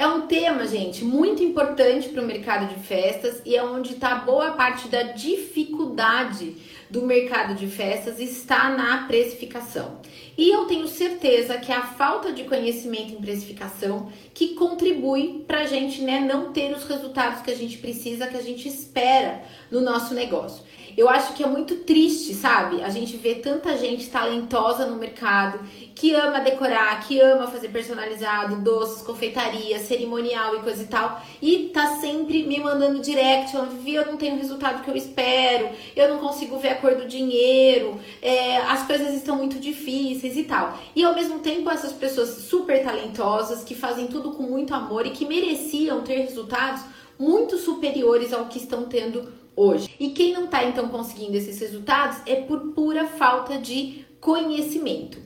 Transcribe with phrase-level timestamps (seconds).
[0.00, 4.14] É um tema, gente, muito importante para o mercado de festas e é onde está
[4.14, 6.56] boa parte da dificuldade
[6.88, 10.00] do mercado de festas está na precificação.
[10.38, 15.60] E eu tenho certeza que é a falta de conhecimento em precificação que contribui para
[15.60, 19.42] a gente né, não ter os resultados que a gente precisa, que a gente espera
[19.70, 20.64] no nosso negócio.
[21.00, 22.82] Eu acho que é muito triste, sabe?
[22.82, 25.58] A gente vê tanta gente talentosa no mercado
[25.94, 31.70] que ama decorar, que ama fazer personalizado, doces, confeitaria, cerimonial e coisa e tal, e
[31.72, 35.70] tá sempre me mandando direct, falando, Vivi, eu não tenho o resultado que eu espero,
[35.96, 40.44] eu não consigo ver a cor do dinheiro, é, as coisas estão muito difíceis e
[40.44, 40.78] tal.
[40.94, 45.10] E ao mesmo tempo, essas pessoas super talentosas, que fazem tudo com muito amor e
[45.12, 46.82] que mereciam ter resultados
[47.18, 49.94] muito superiores ao que estão tendo hoje.
[50.00, 55.18] E quem não está então conseguindo esses resultados é por pura falta de conhecimento.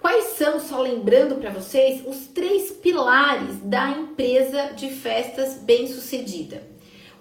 [0.00, 6.68] Quais são, só lembrando para vocês, os três pilares da empresa de festas bem-sucedida?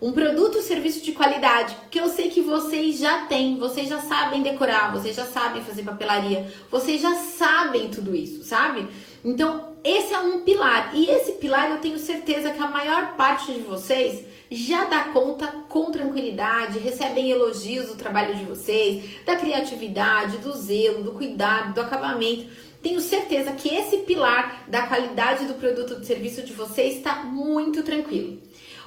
[0.02, 4.00] Um produto ou serviço de qualidade, que eu sei que vocês já têm, vocês já
[4.00, 8.88] sabem decorar, vocês já sabem fazer papelaria, vocês já sabem tudo isso, sabe?
[9.26, 10.92] Então, esse é um pilar.
[10.94, 15.48] E esse pilar eu tenho certeza que a maior parte de vocês já dá conta
[15.70, 21.82] com tranquilidade, recebem elogios do trabalho de vocês, da criatividade, do zelo, do cuidado, do
[21.82, 22.48] acabamento.
[22.82, 27.24] Tenho certeza que esse pilar da qualidade do produto ou do serviço de vocês está
[27.24, 28.40] muito tranquilo.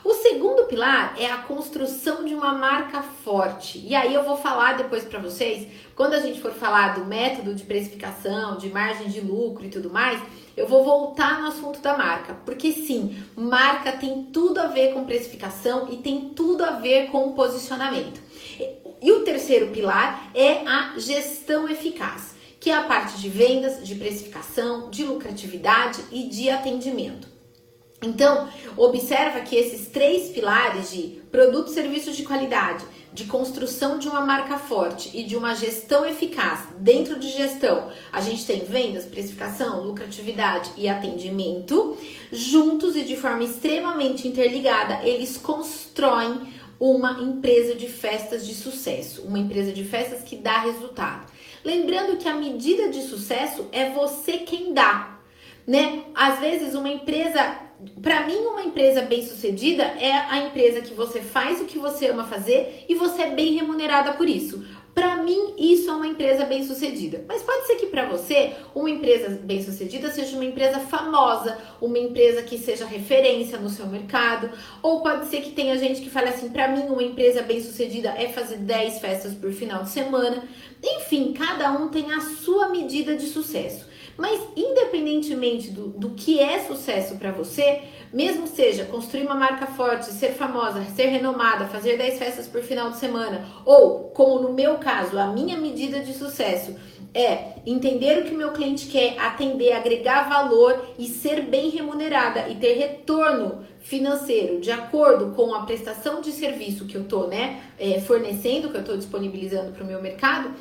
[0.04, 3.78] O segundo pilar é a construção de uma marca forte.
[3.86, 7.54] E aí eu vou falar depois para vocês, quando a gente for falar do método
[7.54, 10.20] de precificação, de margem de lucro e tudo mais,
[10.56, 15.04] eu vou voltar no assunto da marca, porque sim, marca tem tudo a ver com
[15.04, 18.20] precificação e tem tudo a ver com posicionamento.
[19.00, 23.94] E o terceiro pilar é a gestão eficaz, que é a parte de vendas, de
[23.94, 27.31] precificação, de lucratividade e de atendimento.
[28.02, 34.08] Então, observa que esses três pilares de produto e serviços de qualidade, de construção de
[34.08, 36.68] uma marca forte e de uma gestão eficaz.
[36.78, 41.96] Dentro de gestão, a gente tem vendas, precificação, lucratividade e atendimento.
[42.32, 49.38] Juntos e de forma extremamente interligada, eles constroem uma empresa de festas de sucesso, uma
[49.38, 51.30] empresa de festas que dá resultado.
[51.64, 55.20] Lembrando que a medida de sucesso é você quem dá,
[55.64, 56.02] né?
[56.12, 57.56] Às vezes uma empresa
[58.02, 62.08] para mim, uma empresa bem sucedida é a empresa que você faz o que você
[62.08, 64.64] ama fazer e você é bem remunerada por isso.
[64.94, 67.24] Para mim, isso é uma empresa bem sucedida.
[67.26, 71.98] Mas pode ser que para você, uma empresa bem sucedida seja uma empresa famosa, uma
[71.98, 74.50] empresa que seja referência no seu mercado.
[74.82, 78.10] Ou pode ser que tenha gente que fale assim: para mim, uma empresa bem sucedida
[78.10, 80.44] é fazer 10 festas por final de semana.
[80.82, 83.91] Enfim, cada um tem a sua medida de sucesso.
[84.16, 90.06] Mas independentemente do, do que é sucesso para você, mesmo seja construir uma marca forte,
[90.06, 94.76] ser famosa, ser renomada, fazer 10 festas por final de semana, ou como no meu
[94.78, 96.76] caso, a minha medida de sucesso
[97.14, 102.48] é entender o que o meu cliente quer, atender, agregar valor e ser bem remunerada
[102.48, 107.62] e ter retorno financeiro de acordo com a prestação de serviço que eu estou né,
[107.78, 110.52] é, fornecendo, que eu estou disponibilizando para o meu mercado,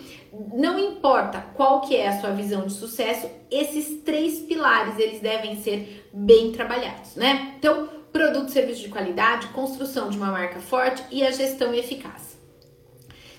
[0.54, 5.62] não importa qual que é a sua visão de sucesso, esses três pilares eles devem
[5.62, 7.56] ser bem trabalhados, né?
[7.58, 12.38] Então, produto e serviço de qualidade, construção de uma marca forte e a gestão eficaz.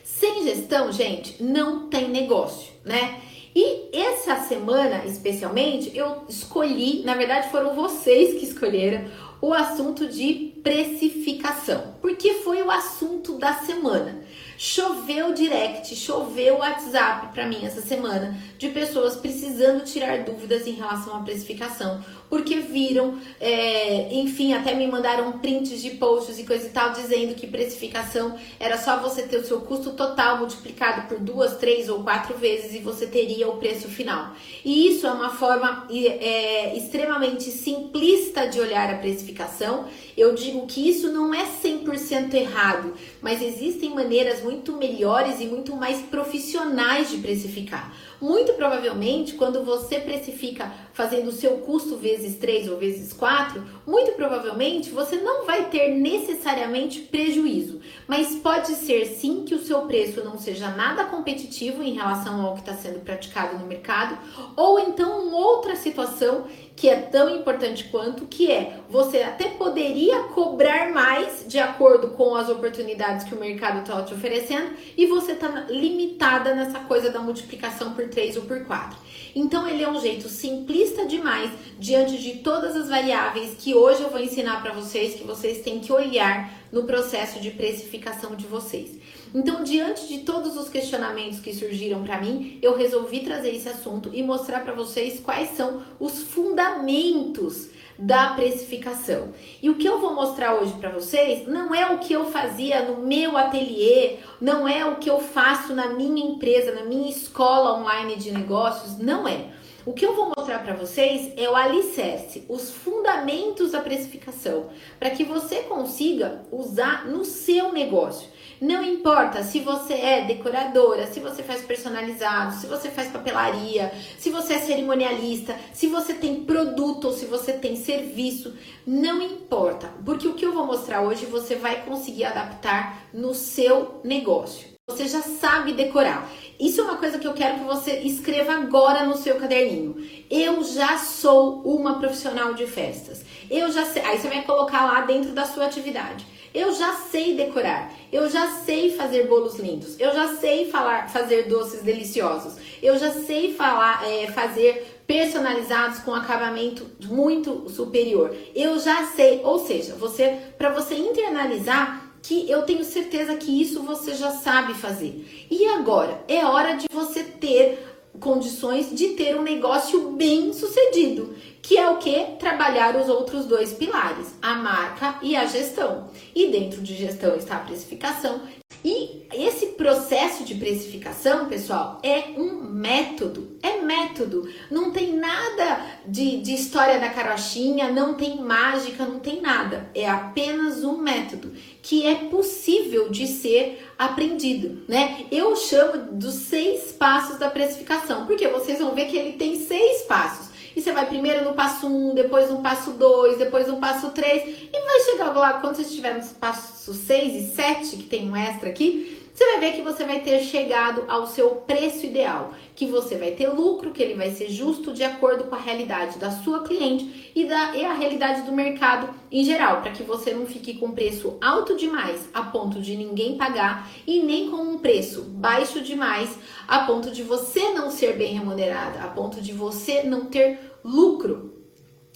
[0.04, 3.20] Sem gestão, gente, não tem negócio, né?
[3.54, 9.04] E essa semana, especialmente, eu escolhi, na verdade foram vocês que escolheram
[9.42, 14.21] o assunto de precificação, porque foi o assunto da semana.
[14.64, 21.16] Choveu direct, choveu WhatsApp para mim essa semana de pessoas precisando tirar dúvidas em relação
[21.16, 22.00] à precificação,
[22.32, 27.34] porque viram, é, enfim, até me mandaram prints de posts e coisa e tal, dizendo
[27.34, 32.02] que precificação era só você ter o seu custo total multiplicado por duas, três ou
[32.02, 34.34] quatro vezes e você teria o preço final.
[34.64, 39.84] E isso é uma forma é, extremamente simplista de olhar a precificação.
[40.16, 45.76] Eu digo que isso não é 100% errado, mas existem maneiras muito melhores e muito
[45.76, 47.94] mais profissionais de precificar.
[48.22, 54.12] Muito provavelmente, quando você precifica fazendo o seu custo vezes 3 ou vezes 4, muito
[54.12, 60.22] provavelmente você não vai ter necessariamente prejuízo, mas pode ser sim que o seu preço
[60.22, 64.16] não seja nada competitivo em relação ao que está sendo praticado no mercado,
[64.56, 66.46] ou então outra situação
[66.82, 72.34] que é tão importante quanto, que é você até poderia cobrar mais de acordo com
[72.34, 77.20] as oportunidades que o mercado está te oferecendo e você está limitada nessa coisa da
[77.20, 78.98] multiplicação por 3 ou por 4.
[79.32, 84.10] Então ele é um jeito simplista demais diante de todas as variáveis que hoje eu
[84.10, 88.98] vou ensinar para vocês que vocês têm que olhar no processo de precificação de vocês.
[89.34, 94.10] Então, diante de todos os questionamentos que surgiram para mim, eu resolvi trazer esse assunto
[94.12, 99.32] e mostrar para vocês quais são os fundamentos da precificação.
[99.62, 102.82] E o que eu vou mostrar hoje para vocês não é o que eu fazia
[102.82, 107.78] no meu ateliê, não é o que eu faço na minha empresa, na minha escola
[107.78, 109.46] online de negócios, não é.
[109.84, 114.66] O que eu vou mostrar para vocês é o alicerce, os fundamentos da precificação,
[114.98, 118.28] para que você consiga usar no seu negócio.
[118.62, 124.30] Não importa se você é decoradora, se você faz personalizado, se você faz papelaria, se
[124.30, 128.54] você é cerimonialista, se você tem produto ou se você tem serviço,
[128.86, 134.00] não importa, porque o que eu vou mostrar hoje você vai conseguir adaptar no seu
[134.04, 134.68] negócio.
[134.88, 136.30] Você já sabe decorar.
[136.60, 139.96] Isso é uma coisa que eu quero que você escreva agora no seu caderninho.
[140.30, 143.24] Eu já sou uma profissional de festas.
[143.50, 144.02] Eu já sei.
[144.02, 146.24] Aí você vai colocar lá dentro da sua atividade.
[146.54, 151.44] Eu já sei decorar, eu já sei fazer bolos lindos, eu já sei falar, fazer
[151.48, 158.34] doces deliciosos, eu já sei falar, é, fazer personalizados com acabamento muito superior.
[158.54, 163.82] Eu já sei, ou seja, você para você internalizar que eu tenho certeza que isso
[163.82, 165.46] você já sabe fazer.
[165.50, 171.78] E agora é hora de você ter condições de ter um negócio bem sucedido, que
[171.78, 172.36] é o que?
[172.40, 176.10] Trabalhar os outros dois pilares, a marca e a gestão.
[176.34, 178.40] E dentro de gestão está a precificação.
[178.84, 183.56] E esse processo de precificação, pessoal, é um método.
[183.62, 184.48] É método.
[184.68, 189.88] Não tem nada de, de história da carochinha, não tem mágica, não tem nada.
[189.94, 195.26] É apenas um método que é possível de ser aprendido, né?
[195.30, 200.02] Eu chamo dos seis passos da precificação, porque vocês vão ver que ele tem seis
[200.02, 200.51] passos.
[200.74, 204.10] E você vai primeiro no passo 1, um, depois no passo 2, depois no passo
[204.10, 208.30] 3, e vai chegar lá, quando você estiver no passo 6 e 7, que tem
[208.30, 212.52] um extra aqui, você vai ver que você vai ter chegado ao seu preço ideal,
[212.74, 216.18] que você vai ter lucro, que ele vai ser justo de acordo com a realidade
[216.18, 220.34] da sua cliente e, da, e a realidade do mercado em geral, para que você
[220.34, 224.78] não fique com preço alto demais a ponto de ninguém pagar e nem com um
[224.78, 226.38] preço baixo demais
[226.68, 231.54] a ponto de você não ser bem remunerada, a ponto de você não ter lucro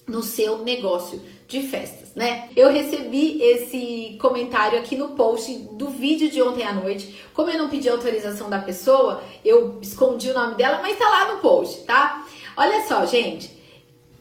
[0.06, 2.48] no seu negócio de festas, né?
[2.56, 7.24] Eu recebi esse comentário aqui no post do vídeo de ontem à noite.
[7.32, 11.32] Como eu não pedi autorização da pessoa, eu escondi o nome dela, mas tá lá
[11.32, 12.26] no post, tá?
[12.56, 13.50] Olha só, gente,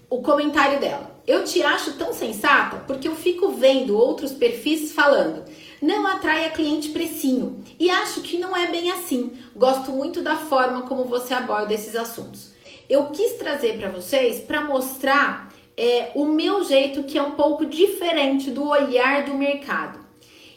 [0.10, 1.16] o comentário dela.
[1.26, 5.44] Eu te acho tão sensata porque eu fico vendo outros perfis falando.
[5.82, 7.64] Não atrai a cliente precinho.
[7.80, 9.32] E acho que não é bem assim.
[9.56, 12.54] Gosto muito da forma como você aborda esses assuntos.
[12.88, 15.45] Eu quis trazer para vocês para mostrar
[15.78, 20.00] é, o meu jeito que é um pouco diferente do olhar do mercado.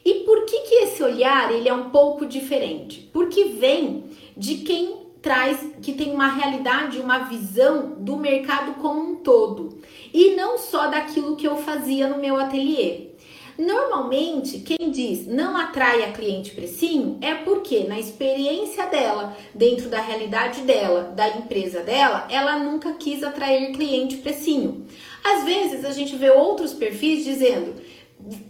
[0.05, 3.11] E por que, que esse olhar ele é um pouco diferente?
[3.13, 4.05] Porque vem
[4.37, 9.79] de quem traz, que tem uma realidade, uma visão do mercado como um todo
[10.15, 13.08] e não só daquilo que eu fazia no meu ateliê.
[13.59, 20.01] Normalmente, quem diz não atrai a cliente precinho é porque na experiência dela, dentro da
[20.01, 24.87] realidade dela, da empresa dela, ela nunca quis atrair cliente precinho.
[25.25, 27.75] Às vezes a gente vê outros perfis dizendo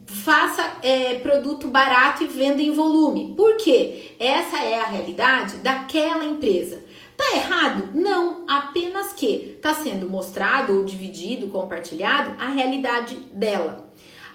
[0.06, 3.32] faça é, produto barato e venda em volume.
[3.34, 4.14] Por quê?
[4.18, 6.84] Essa é a realidade daquela empresa.
[7.16, 7.90] Tá errado?
[7.94, 13.87] Não, apenas que está sendo mostrado ou dividido, compartilhado a realidade dela.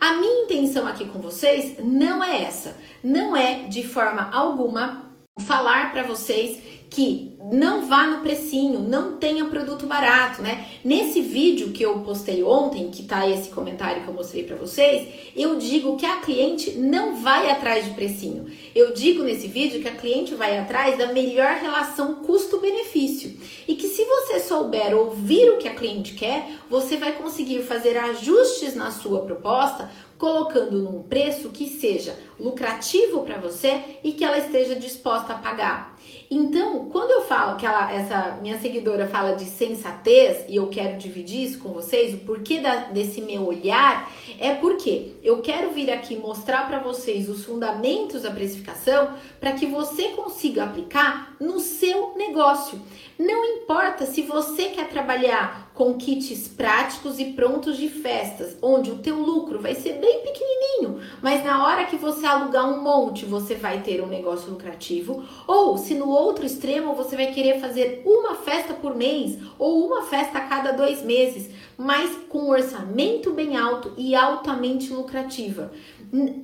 [0.04, 5.06] A minha intenção aqui com vocês não é essa, não é de forma alguma
[5.40, 10.66] falar para vocês que não vá no precinho, não tenha produto barato, né?
[10.86, 15.08] Nesse vídeo que eu postei ontem, que tá esse comentário que eu mostrei para vocês,
[15.36, 18.46] eu digo que a cliente não vai atrás de precinho.
[18.76, 23.88] Eu digo nesse vídeo que a cliente vai atrás da melhor relação custo-benefício e que
[23.88, 28.92] se você souber ouvir o que a cliente quer, você vai conseguir fazer ajustes na
[28.92, 35.34] sua proposta colocando num preço que seja lucrativo para você e que ela esteja disposta
[35.34, 35.93] a pagar.
[36.30, 40.98] Então, quando eu falo que ela, essa minha seguidora fala de sensatez e eu quero
[40.98, 45.92] dividir isso com vocês, o porquê da, desse meu olhar é porque eu quero vir
[45.92, 52.14] aqui mostrar para vocês os fundamentos da precificação para que você consiga aplicar no seu
[52.16, 52.82] negócio.
[53.18, 58.98] Não importa se você quer trabalhar com kits práticos e prontos de festas, onde o
[58.98, 63.56] teu lucro vai ser bem pequenininho, mas na hora que você alugar um monte, você
[63.56, 68.36] vai ter um negócio lucrativo, ou se no outro extremo você vai querer fazer uma
[68.36, 73.58] festa por mês ou uma festa a cada dois meses, mas com um orçamento bem
[73.58, 75.72] alto e altamente lucrativa.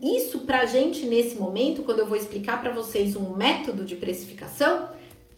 [0.02, 4.90] Isso pra gente nesse momento, quando eu vou explicar para vocês um método de precificação,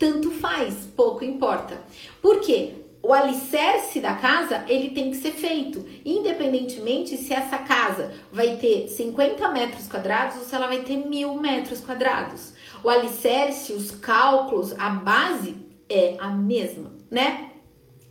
[0.02, 1.80] tanto faz, pouco importa.
[2.24, 2.74] Por quê?
[3.04, 8.88] o alicerce da casa ele tem que ser feito, independentemente se essa casa vai ter
[8.88, 12.54] 50 metros quadrados ou se ela vai ter mil metros quadrados.
[12.84, 15.56] O alicerce, os cálculos, a base
[15.90, 17.51] é a mesma, né?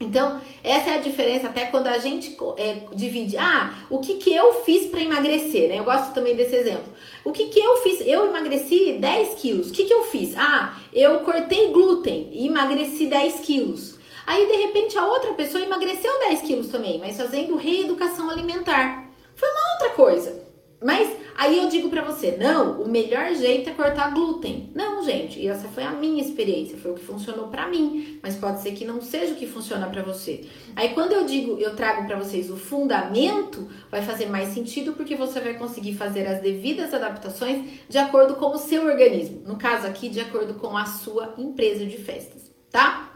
[0.01, 3.37] Então, essa é a diferença até quando a gente é, divide.
[3.37, 5.69] Ah, o que, que eu fiz para emagrecer?
[5.69, 5.79] Né?
[5.79, 6.91] Eu gosto também desse exemplo.
[7.23, 8.01] O que, que eu fiz?
[8.07, 9.71] Eu emagreci 10 quilos.
[9.71, 10.35] O que, que eu fiz?
[10.39, 13.99] Ah, eu cortei glúten e emagreci 10 quilos.
[14.27, 19.07] Aí, de repente, a outra pessoa emagreceu 10 quilos também, mas fazendo reeducação alimentar.
[19.35, 20.50] Foi uma outra coisa.
[20.83, 24.71] Mas aí eu digo para você, não, o melhor jeito é cortar glúten.
[24.75, 28.37] Não, gente, e essa foi a minha experiência, foi o que funcionou para mim, mas
[28.37, 30.47] pode ser que não seja o que funciona para você.
[30.75, 35.15] Aí quando eu digo, eu trago para vocês o fundamento, vai fazer mais sentido porque
[35.15, 39.43] você vai conseguir fazer as devidas adaptações de acordo com o seu organismo.
[39.47, 43.11] No caso aqui, de acordo com a sua empresa de festas, tá?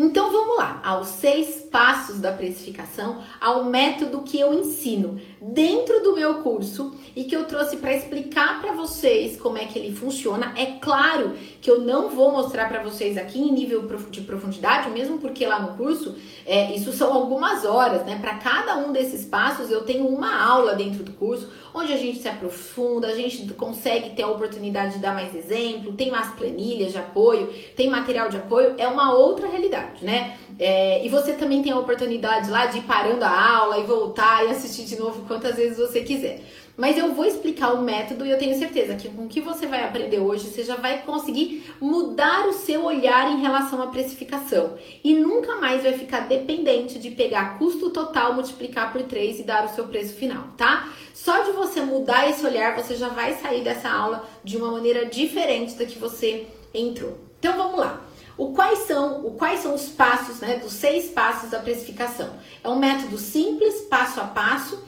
[0.00, 6.14] Então vamos lá, aos seis passos da precificação, ao método que eu ensino dentro do
[6.14, 10.52] meu curso e que eu trouxe para explicar para vocês como é que ele funciona.
[10.56, 15.18] É claro que eu não vou mostrar para vocês aqui em nível de profundidade, mesmo
[15.18, 16.16] porque lá no curso
[16.46, 18.18] é, isso são algumas horas, né?
[18.20, 22.18] Para cada um desses passos eu tenho uma aula dentro do curso onde a gente
[22.18, 26.92] se aprofunda, a gente consegue ter a oportunidade de dar mais exemplo, tem mais planilhas
[26.92, 30.36] de apoio, tem material de apoio, é uma outra realidade, né?
[30.58, 34.44] É, e você também tem a oportunidade lá de ir parando a aula e voltar
[34.44, 36.40] e assistir de novo quantas vezes você quiser.
[36.78, 39.66] Mas eu vou explicar o método e eu tenho certeza que com o que você
[39.66, 44.78] vai aprender hoje, você já vai conseguir mudar o seu olhar em relação à precificação.
[45.02, 49.64] E nunca mais vai ficar dependente de pegar custo total, multiplicar por 3 e dar
[49.64, 50.88] o seu preço final, tá?
[51.12, 55.04] Só de você mudar esse olhar, você já vai sair dessa aula de uma maneira
[55.04, 57.18] diferente da que você entrou.
[57.40, 57.97] Então vamos lá.
[58.38, 62.30] O quais são, o quais são os passos, né, dos seis passos da precificação?
[62.62, 64.80] É um método simples, passo a passo,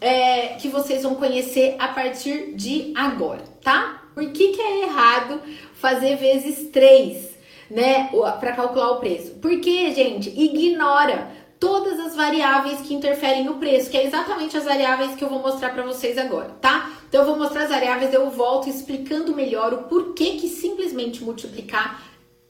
[0.00, 4.04] é, que vocês vão conhecer a partir de agora, tá?
[4.14, 5.40] Por que, que é errado
[5.74, 7.30] fazer vezes 3,
[7.70, 8.08] né,
[8.40, 9.32] para calcular o preço?
[9.32, 11.30] Porque, gente, ignora
[11.60, 15.40] todas as variáveis que interferem no preço, que é exatamente as variáveis que eu vou
[15.40, 16.90] mostrar para vocês agora, tá?
[17.08, 22.02] Então eu vou mostrar as variáveis, eu volto explicando melhor o porquê que simplesmente multiplicar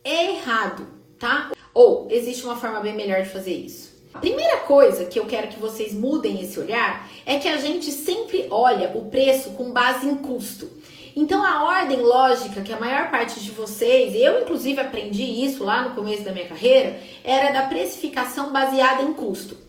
[0.05, 0.87] é errado,
[1.19, 1.51] tá?
[1.73, 3.95] Ou existe uma forma bem melhor de fazer isso.
[4.13, 7.91] A primeira coisa que eu quero que vocês mudem esse olhar é que a gente
[7.91, 10.71] sempre olha o preço com base em custo.
[11.17, 15.83] Então a ordem lógica que a maior parte de vocês, eu inclusive aprendi isso lá
[15.83, 19.64] no começo da minha carreira, era da precificação baseada em custo.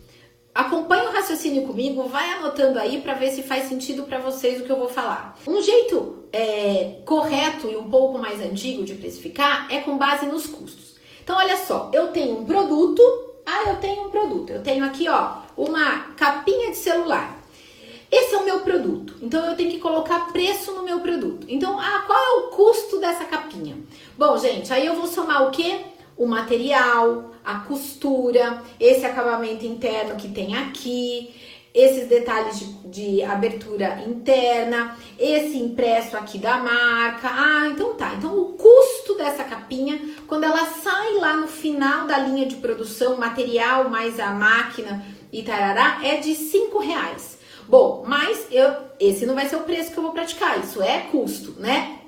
[0.56, 4.64] Acompanhe o raciocínio comigo, vai anotando aí para ver se faz sentido para vocês o
[4.64, 5.38] que eu vou falar.
[5.46, 10.46] Um jeito é, correto e um pouco mais antigo de precificar é com base nos
[10.46, 10.96] custos.
[11.22, 13.02] Então olha só, eu tenho um produto
[13.46, 14.50] ah, eu tenho um produto.
[14.50, 17.38] Eu tenho aqui, ó, uma capinha de celular.
[18.10, 19.14] Esse é o meu produto.
[19.22, 21.46] Então eu tenho que colocar preço no meu produto.
[21.48, 23.76] Então, ah, qual é o custo dessa capinha?
[24.18, 25.80] Bom, gente, aí eu vou somar o quê?
[26.16, 31.34] O material, a costura, esse acabamento interno que tem aqui,
[31.76, 37.28] esses detalhes de, de, abertura interna, esse impresso aqui da marca.
[37.28, 38.14] Ah, então tá.
[38.14, 43.18] Então o custo dessa capinha, quando ela sai lá no final da linha de produção,
[43.18, 47.36] material mais a máquina e tarará, é de cinco reais.
[47.68, 51.00] Bom, mas eu, esse não vai ser o preço que eu vou praticar, isso é
[51.10, 51.98] custo, né?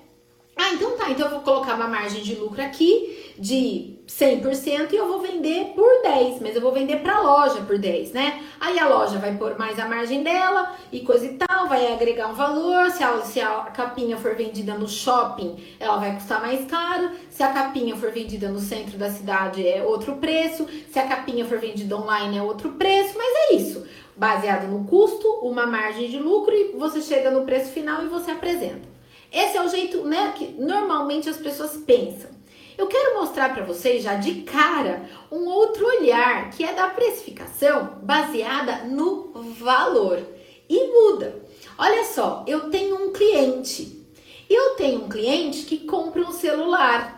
[0.57, 4.97] Ah, então tá, então eu vou colocar uma margem de lucro aqui de 100% e
[4.97, 8.43] eu vou vender por 10, mas eu vou vender para a loja por 10, né?
[8.59, 12.29] Aí a loja vai pôr mais a margem dela e coisa e tal, vai agregar
[12.29, 12.91] um valor.
[12.91, 17.11] Se a, se a capinha for vendida no shopping, ela vai custar mais caro.
[17.29, 20.67] Se a capinha for vendida no centro da cidade, é outro preço.
[20.91, 23.87] Se a capinha for vendida online, é outro preço, mas é isso.
[24.17, 28.31] Baseado no custo, uma margem de lucro e você chega no preço final e você
[28.31, 28.89] apresenta.
[29.31, 32.38] Esse é o jeito, né, que normalmente as pessoas pensam.
[32.79, 37.99] Eu quero mostrar para vocês já de cara um outro olhar que é da precificação
[38.03, 40.23] baseada no valor
[40.69, 41.43] e muda.
[41.77, 44.07] Olha só, eu tenho um cliente.
[44.49, 47.17] Eu tenho um cliente que compra um celular.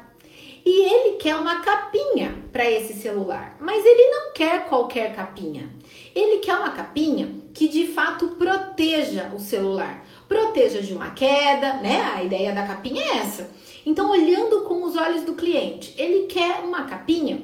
[0.65, 5.71] e ele quer uma capinha para esse celular, mas ele não quer qualquer capinha.
[6.15, 12.13] Ele quer uma capinha que de fato proteja o celular, proteja de uma queda, né?
[12.15, 13.51] A ideia da capinha é essa.
[13.85, 17.43] Então, olhando com os olhos do cliente, ele quer uma capinha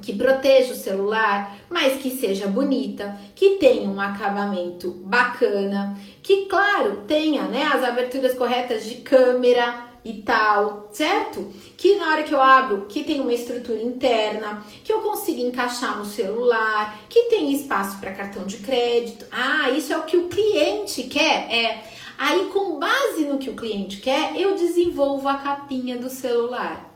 [0.00, 7.02] que proteja o celular, mas que seja bonita, que tenha um acabamento bacana, que claro,
[7.06, 11.52] tenha, né, as aberturas corretas de câmera, e tal, certo?
[11.76, 15.98] Que na hora que eu abro, que tem uma estrutura interna, que eu consiga encaixar
[15.98, 19.26] no celular, que tem espaço para cartão de crédito.
[19.30, 21.52] Ah, isso é o que o cliente quer.
[21.52, 21.97] É.
[22.18, 26.92] Aí, com base no que o cliente quer, eu desenvolvo a capinha do celular.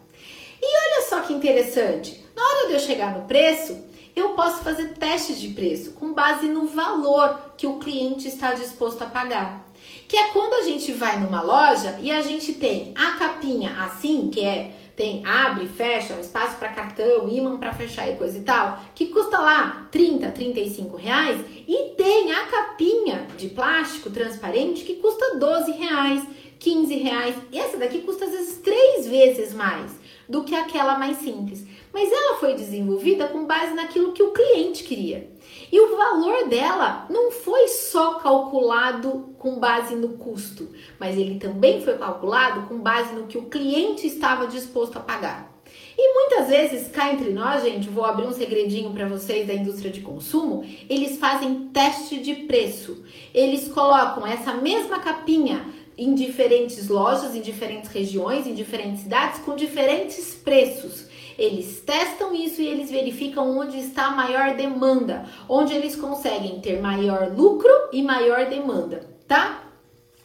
[0.61, 2.25] E olha só que interessante.
[2.35, 3.79] Na hora de eu chegar no preço,
[4.17, 9.02] eu posso fazer testes de preço com base no valor que o cliente está disposto
[9.02, 9.64] a pagar.
[10.09, 14.29] Que é quando a gente vai numa loja e a gente tem a capinha assim,
[14.29, 18.81] que é tem abre, fecha, espaço para cartão, imã para fechar e coisa e tal,
[18.95, 25.37] que custa lá 30, 35 reais, e tem a capinha de plástico transparente que custa
[25.37, 26.23] 12 reais,
[26.59, 27.35] 15 reais.
[27.53, 29.93] Essa daqui custa às vezes três vezes mais
[30.29, 31.67] do que aquela mais simples.
[31.93, 35.32] Mas ela foi desenvolvida com base naquilo que o cliente queria.
[35.73, 40.69] E o valor dela não foi só calculado com base no custo,
[41.00, 45.50] mas ele também foi calculado com base no que o cliente estava disposto a pagar.
[45.97, 49.91] E muitas vezes, cá entre nós, gente, vou abrir um segredinho para vocês da indústria
[49.91, 53.02] de consumo, eles fazem teste de preço.
[53.33, 55.64] Eles colocam essa mesma capinha
[55.97, 61.07] em diferentes lojas, em diferentes regiões, em diferentes cidades, com diferentes preços.
[61.39, 66.81] Eles testam isso e eles verificam onde está a maior demanda, onde eles conseguem ter
[66.81, 69.65] maior lucro e maior demanda, tá?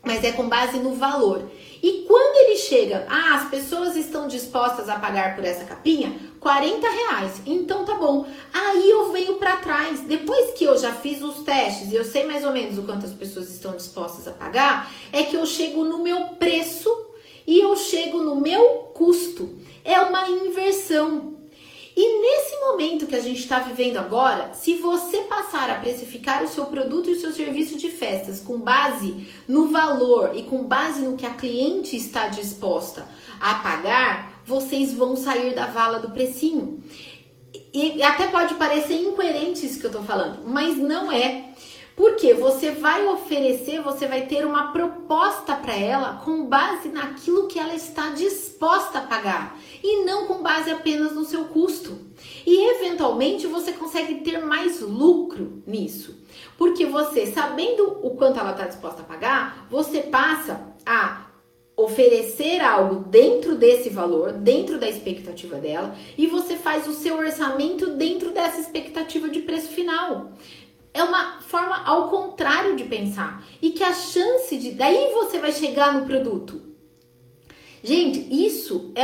[0.03, 1.49] Mas é com base no valor.
[1.81, 6.89] E quando ele chega, ah, as pessoas estão dispostas a pagar por essa capinha 40
[6.89, 7.41] reais.
[7.45, 8.25] Então tá bom.
[8.53, 10.01] Aí eu venho para trás.
[10.01, 13.05] Depois que eu já fiz os testes e eu sei mais ou menos o quanto
[13.05, 16.89] as pessoas estão dispostas a pagar, é que eu chego no meu preço
[17.45, 19.57] e eu chego no meu custo.
[19.87, 21.37] É uma inversão.
[21.95, 26.47] E nesse momento que a gente está vivendo agora, se você passar a precificar o
[26.49, 31.01] seu produto e o seu serviço de festas com base no valor e com base
[31.03, 33.07] no que a cliente está disposta
[33.39, 36.83] a pagar, vocês vão sair da vala do precinho.
[37.73, 41.53] E até pode parecer incoerente isso que eu tô falando, mas não é.
[41.97, 47.57] Porque você vai oferecer, você vai ter uma proposta para ela com base naquilo que
[47.57, 51.97] ela está disposta a pagar e não com base apenas no seu custo.
[52.45, 56.23] E eventualmente você consegue ter mais lucro nisso.
[56.55, 61.25] Porque você, sabendo o quanto ela está disposta a pagar, você passa a
[61.75, 67.91] oferecer algo dentro desse valor, dentro da expectativa dela, e você faz o seu orçamento
[67.91, 70.31] dentro dessa expectativa de preço final
[70.93, 73.43] é uma forma ao contrário de pensar.
[73.61, 74.71] E que a chance de.
[74.71, 76.67] Daí você vai chegar no produto.
[77.83, 79.03] Gente, isso é,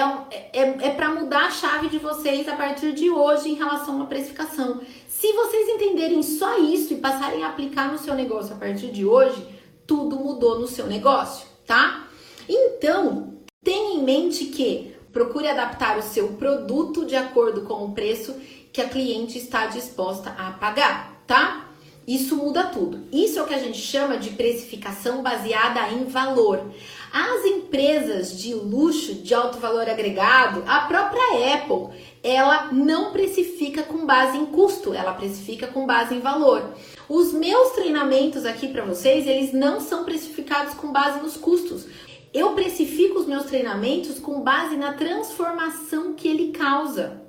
[0.60, 4.06] é, é para mudar a chave de vocês a partir de hoje em relação à
[4.06, 4.82] precificação.
[5.08, 9.06] Se vocês entenderem só isso e passarem a aplicar no seu negócio a partir de
[9.06, 9.48] hoje,
[9.86, 12.08] tudo mudou no seu negócio, tá?
[12.50, 18.36] Então, tenha em mente que procure adaptar o seu produto de acordo com o preço
[18.74, 21.63] que a cliente está disposta a pagar, tá?
[22.08, 23.04] Isso muda tudo.
[23.12, 26.70] Isso é o que a gente chama de precificação baseada em valor.
[27.14, 34.06] As empresas de luxo, de alto valor agregado, a própria Apple, ela não precifica com
[34.06, 36.74] base em custo, ela precifica com base em valor.
[37.08, 41.86] Os meus treinamentos aqui para vocês, eles não são precificados com base nos custos.
[42.34, 47.23] Eu precifico os meus treinamentos com base na transformação que ele causa.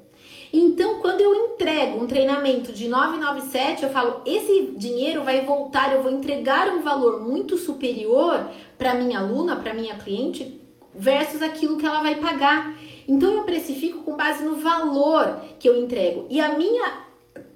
[0.57, 6.01] Então, quando eu entrego um treinamento de 997, eu falo, esse dinheiro vai voltar, eu
[6.01, 10.61] vou entregar um valor muito superior para minha aluna, para minha cliente,
[10.95, 12.73] versus aquilo que ela vai pagar.
[13.09, 16.29] Então, eu precifico com base no valor que eu entrego.
[16.31, 17.03] E a minha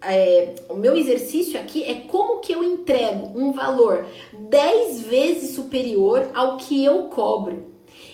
[0.02, 6.28] é, o meu exercício aqui é como que eu entrego um valor 10 vezes superior
[6.34, 7.67] ao que eu cobro.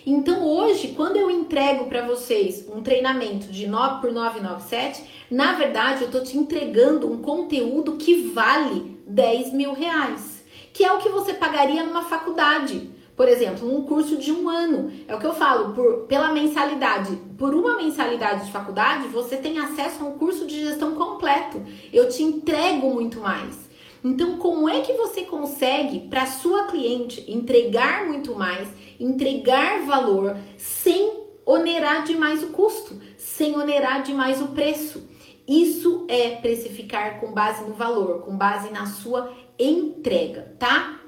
[0.07, 6.03] Então hoje, quando eu entrego para vocês um treinamento de 9 por 997, na verdade
[6.03, 11.09] eu estou te entregando um conteúdo que vale 10 mil reais, que é o que
[11.09, 12.91] você pagaria numa faculdade.
[13.17, 14.93] Por exemplo, um curso de um ano.
[15.07, 17.17] É o que eu falo, por, pela mensalidade.
[17.39, 21.63] Por uma mensalidade de faculdade, você tem acesso a um curso de gestão completo.
[21.93, 23.64] Eu te entrego muito mais.
[24.05, 28.69] Então, como é que você consegue para sua cliente entregar muito mais,
[29.01, 35.09] entregar valor sem onerar demais o custo, sem onerar demais o preço.
[35.49, 41.01] Isso é precificar com base no valor, com base na sua entrega, tá?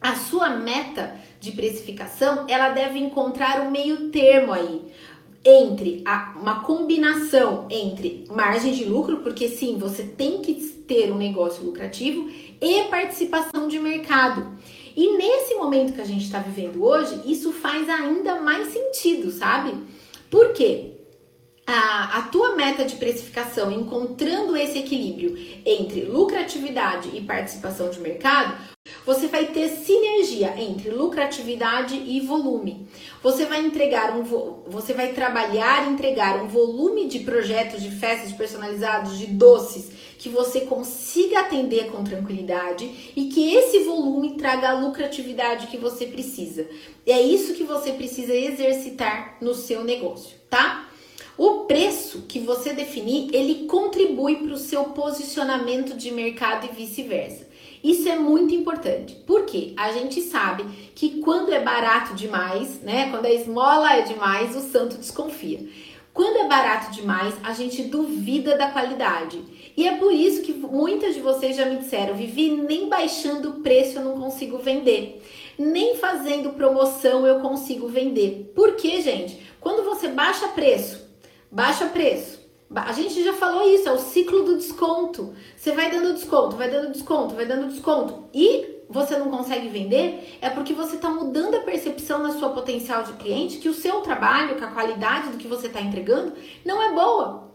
[0.00, 4.90] A sua meta de precificação, ela deve encontrar um meio termo aí
[5.44, 11.16] entre a, uma combinação entre margem de lucro, porque sim, você tem que ter um
[11.16, 12.28] negócio lucrativo
[12.60, 14.58] e participação de mercado.
[14.96, 19.74] E nesse momento que a gente está vivendo hoje, isso faz ainda mais sentido, sabe?
[20.28, 20.99] Por quê?
[21.72, 28.56] A, a, tua meta de precificação, encontrando esse equilíbrio entre lucratividade e participação de mercado,
[29.06, 32.88] você vai ter sinergia entre lucratividade e volume.
[33.22, 34.24] Você vai entregar um
[34.66, 40.62] você vai trabalhar entregar um volume de projetos de festas personalizados, de doces que você
[40.62, 46.66] consiga atender com tranquilidade e que esse volume traga a lucratividade que você precisa.
[47.06, 50.89] É isso que você precisa exercitar no seu negócio, tá?
[51.42, 57.48] O preço que você definir, ele contribui para o seu posicionamento de mercado e vice-versa.
[57.82, 63.08] Isso é muito importante, porque a gente sabe que quando é barato demais, né?
[63.10, 65.66] Quando a esmola é demais, o santo desconfia.
[66.12, 69.42] Quando é barato demais, a gente duvida da qualidade.
[69.74, 73.60] E é por isso que muitas de vocês já me disseram: Vivi, nem baixando o
[73.62, 75.22] preço eu não consigo vender.
[75.58, 78.52] Nem fazendo promoção eu consigo vender.
[78.54, 79.40] Por quê, gente?
[79.58, 81.08] Quando você baixa preço,
[81.50, 82.40] baixa preço,
[82.74, 85.34] a gente já falou isso, é o ciclo do desconto.
[85.56, 90.38] Você vai dando desconto, vai dando desconto, vai dando desconto e você não consegue vender,
[90.40, 94.00] é porque você está mudando a percepção na sua potencial de cliente que o seu
[94.00, 96.32] trabalho, que a qualidade do que você está entregando
[96.64, 97.50] não é boa.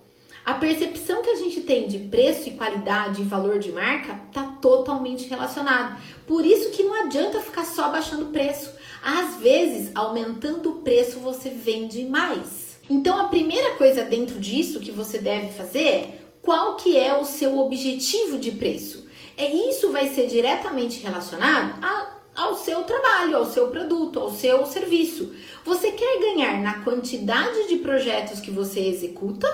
[0.45, 4.43] A percepção que a gente tem de preço e qualidade e valor de marca está
[4.61, 5.99] totalmente relacionado.
[6.27, 8.71] Por isso que não adianta ficar só baixando preço.
[9.03, 12.64] Às vezes, aumentando o preço, você vende mais.
[12.89, 17.25] Então a primeira coisa dentro disso que você deve fazer é qual que é o
[17.25, 19.07] seu objetivo de preço.
[19.35, 24.65] É isso vai ser diretamente relacionado a, ao seu trabalho, ao seu produto, ao seu
[24.67, 25.33] serviço.
[25.65, 29.47] Você quer ganhar na quantidade de projetos que você executa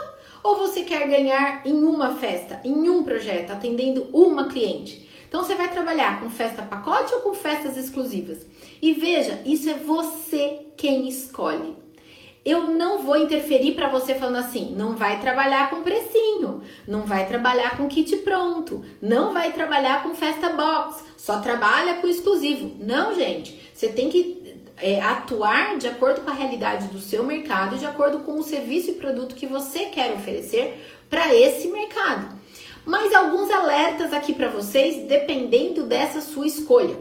[0.43, 5.07] ou você quer ganhar em uma festa, em um projeto, atendendo uma cliente?
[5.29, 8.45] Então você vai trabalhar com festa pacote ou com festas exclusivas?
[8.81, 11.80] E veja, isso é você quem escolhe
[12.43, 17.27] eu não vou interferir para você falando assim, não vai trabalhar com precinho, não vai
[17.27, 22.75] trabalhar com kit pronto, não vai trabalhar com festa box, só trabalha com exclusivo.
[22.79, 27.77] Não, gente, você tem que é, atuar de acordo com a realidade do seu mercado,
[27.77, 32.39] de acordo com o serviço e produto que você quer oferecer para esse mercado.
[32.83, 36.97] Mas alguns alertas aqui para vocês, dependendo dessa sua escolha.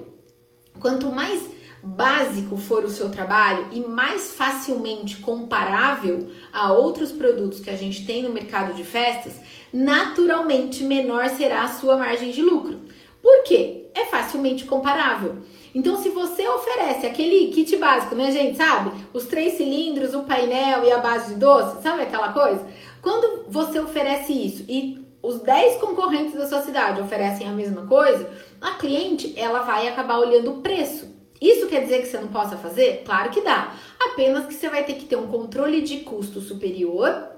[0.78, 1.42] Quanto mais
[1.82, 8.04] básico for o seu trabalho e mais facilmente comparável a outros produtos que a gente
[8.04, 9.34] tem no mercado de festas,
[9.72, 12.80] naturalmente menor será a sua margem de lucro.
[13.22, 13.86] Por quê?
[13.94, 15.36] É facilmente comparável.
[15.74, 18.56] Então, se você oferece aquele kit básico, né, gente?
[18.56, 18.92] Sabe?
[19.12, 22.66] Os três cilindros, o painel e a base de doce, sabe aquela coisa?
[23.00, 28.28] Quando você oferece isso e os 10 concorrentes da sua cidade oferecem a mesma coisa,
[28.60, 31.19] a cliente ela vai acabar olhando o preço.
[31.40, 33.02] Isso quer dizer que você não possa fazer?
[33.04, 33.74] Claro que dá.
[33.98, 37.30] Apenas que você vai ter que ter um controle de custo superior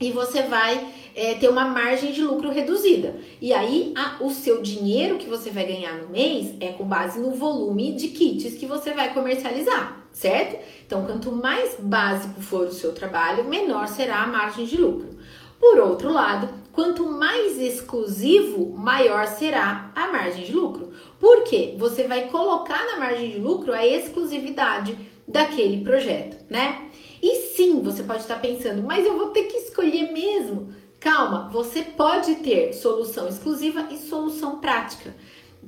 [0.00, 3.16] e você vai é, ter uma margem de lucro reduzida.
[3.40, 7.20] E aí, a, o seu dinheiro que você vai ganhar no mês é com base
[7.20, 10.58] no volume de kits que você vai comercializar, certo?
[10.86, 15.12] Então, quanto mais básico for o seu trabalho, menor será a margem de lucro.
[15.60, 20.90] Por outro lado, quanto mais exclusivo, maior será a margem de lucro.
[21.22, 21.76] Por quê?
[21.78, 26.90] Você vai colocar na margem de lucro a exclusividade daquele projeto, né?
[27.22, 30.74] E sim, você pode estar pensando, mas eu vou ter que escolher mesmo.
[30.98, 35.14] Calma, você pode ter solução exclusiva e solução prática,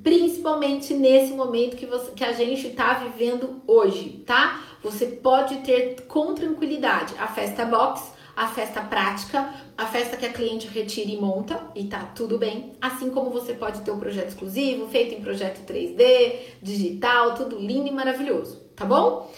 [0.02, 4.60] principalmente nesse momento que, você, que a gente está vivendo hoje, tá?
[4.82, 10.32] Você pode ter com tranquilidade a festa box a festa prática, a festa que a
[10.32, 12.72] cliente retira e monta, e tá tudo bem.
[12.80, 17.88] Assim como você pode ter um projeto exclusivo, feito em projeto 3D, digital, tudo lindo
[17.88, 19.30] e maravilhoso, tá bom?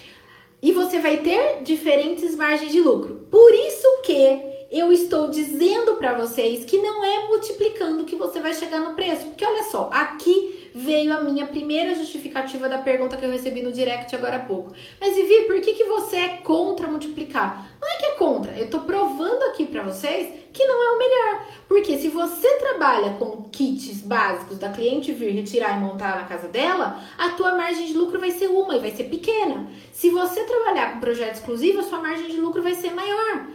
[0.62, 3.26] E você vai ter diferentes margens de lucro.
[3.30, 8.54] Por isso que eu estou dizendo para vocês que não é multiplicando que você vai
[8.54, 9.26] chegar no preço.
[9.26, 13.72] Porque olha só, aqui veio a minha primeira justificativa da pergunta que eu recebi no
[13.72, 14.74] direct agora há pouco.
[15.00, 17.66] Mas Vivi, por que, que você é contra multiplicar?
[17.80, 18.52] Não é que é contra.
[18.52, 21.46] Eu tô provando aqui para vocês que não é o melhor.
[21.66, 26.46] Porque se você trabalha com kits básicos da cliente vir retirar e montar na casa
[26.46, 29.66] dela, a tua margem de lucro vai ser uma e vai ser pequena.
[29.92, 33.46] Se você trabalhar com projeto exclusivo, a sua margem de lucro vai ser maior.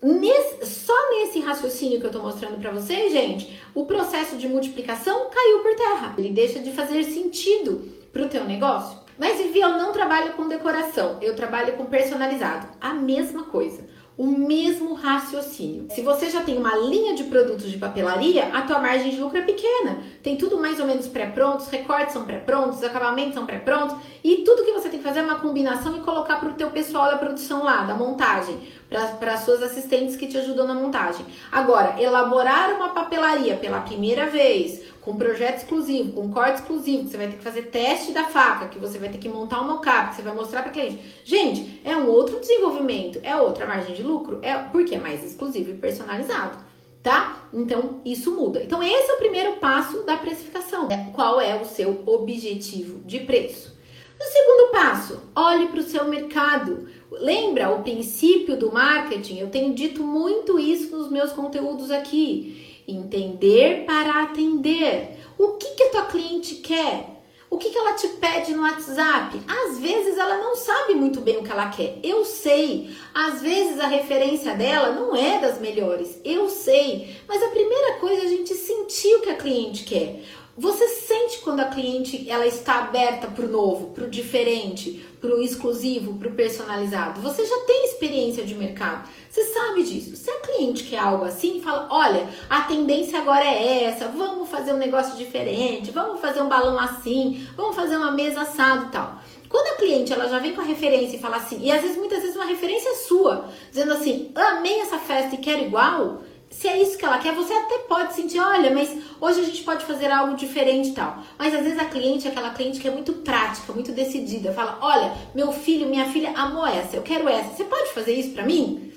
[0.00, 5.28] Nesse, só nesse raciocínio que eu tô mostrando para vocês, gente, o processo de multiplicação
[5.28, 6.14] caiu por terra.
[6.16, 8.98] Ele deixa de fazer sentido pro teu negócio.
[9.18, 12.68] Mas Vivi, eu não trabalho com decoração, eu trabalho com personalizado.
[12.80, 13.87] A mesma coisa
[14.18, 15.86] o mesmo raciocínio.
[15.90, 19.38] Se você já tem uma linha de produtos de papelaria, a tua margem de lucro
[19.38, 19.98] é pequena.
[20.24, 24.72] Tem tudo mais ou menos pré-prontos, recortes são pré-prontos, acabamentos são pré-prontos e tudo que
[24.72, 27.62] você tem que fazer é uma combinação e colocar para o teu pessoal da produção
[27.62, 31.24] lá, da montagem, para as suas assistentes que te ajudam na montagem.
[31.52, 37.16] Agora, elaborar uma papelaria pela primeira vez, com projeto exclusivo, com corte exclusivo, que você
[37.16, 40.10] vai ter que fazer teste da faca, que você vai ter que montar um mockup,
[40.10, 41.02] que você vai mostrar para cliente.
[41.24, 45.70] Gente, é um outro desenvolvimento, é outra margem de lucro, é porque é mais exclusivo
[45.70, 46.58] e personalizado,
[47.02, 47.48] tá?
[47.54, 48.62] Então isso muda.
[48.62, 50.88] Então esse é o primeiro passo da precificação.
[50.90, 53.78] É, qual é o seu objetivo de preço?
[54.20, 56.86] O segundo passo, olhe para o seu mercado.
[57.10, 59.38] Lembra o princípio do marketing?
[59.38, 62.67] Eu tenho dito muito isso nos meus conteúdos aqui.
[62.88, 65.18] Entender para atender.
[65.38, 67.18] O que, que a tua cliente quer?
[67.50, 69.40] O que, que ela te pede no WhatsApp?
[69.46, 71.98] Às vezes ela não sabe muito bem o que ela quer.
[72.02, 72.94] Eu sei.
[73.14, 76.20] Às vezes a referência dela não é das melhores.
[76.24, 77.16] Eu sei.
[77.26, 80.22] Mas a primeira coisa é a gente sentir o que a cliente quer.
[80.58, 85.30] Você sente quando a cliente ela está aberta para o novo, para o diferente, para
[85.30, 87.20] o exclusivo, para o personalizado.
[87.20, 90.16] Você já tem experiência de mercado, você sabe disso.
[90.16, 94.72] Se a cliente quer algo assim, fala: olha, a tendência agora é essa, vamos fazer
[94.72, 99.20] um negócio diferente, vamos fazer um balão assim, vamos fazer uma mesa assado e tal.
[99.48, 101.96] Quando a cliente ela já vem com a referência e fala assim, e às vezes
[101.96, 106.80] muitas vezes uma referência sua, dizendo assim, amei essa festa e quero igual, se é
[106.80, 110.10] isso que ela quer, você até pode sentir, olha, mas hoje a gente pode fazer
[110.10, 111.22] algo diferente e tal.
[111.38, 114.52] Mas às vezes a cliente é aquela cliente que é muito prática, muito decidida.
[114.52, 117.54] Fala, olha, meu filho, minha filha amou essa, eu quero essa.
[117.54, 118.92] Você pode fazer isso para mim?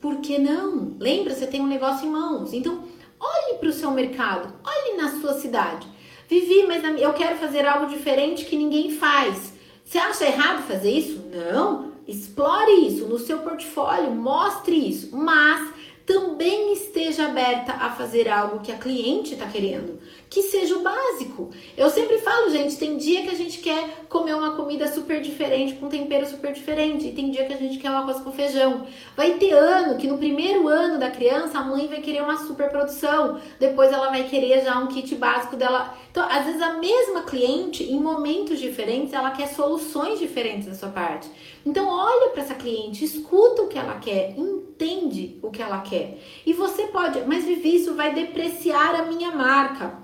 [0.00, 0.96] Por que não?
[0.98, 2.52] Lembra, você tem um negócio em mãos.
[2.52, 2.84] Então,
[3.18, 5.86] olhe para o seu mercado, olhe na sua cidade.
[6.28, 9.52] Vivi, mas eu quero fazer algo diferente que ninguém faz.
[9.84, 11.24] Você acha errado fazer isso?
[11.32, 11.88] Não.
[12.06, 15.16] Explore isso no seu portfólio, mostre isso.
[15.16, 15.77] Mas
[16.08, 21.50] também esteja aberta a fazer algo que a cliente está querendo, que seja o básico.
[21.76, 25.74] Eu sempre falo, gente, tem dia que a gente quer comer uma comida super diferente,
[25.74, 28.32] com um tempero super diferente, e tem dia que a gente quer uma arroz com
[28.32, 28.86] feijão.
[29.14, 32.70] Vai ter ano que no primeiro ano da criança a mãe vai querer uma super
[32.70, 35.94] produção, depois ela vai querer já um kit básico dela.
[36.18, 40.88] Então, às vezes a mesma cliente, em momentos diferentes, ela quer soluções diferentes da sua
[40.88, 41.30] parte.
[41.64, 46.18] Então, olha para essa cliente, escuta o que ela quer, entende o que ela quer.
[46.44, 49.96] E você pode, mas Vivi, isso vai depreciar a minha marca.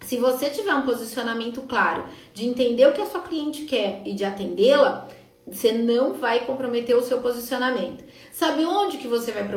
[0.00, 4.14] Se você tiver um posicionamento claro de entender o que a sua cliente quer e
[4.14, 5.06] de atendê-la,
[5.46, 8.02] você não vai comprometer o seu posicionamento.
[8.32, 9.48] Sabe onde que você vai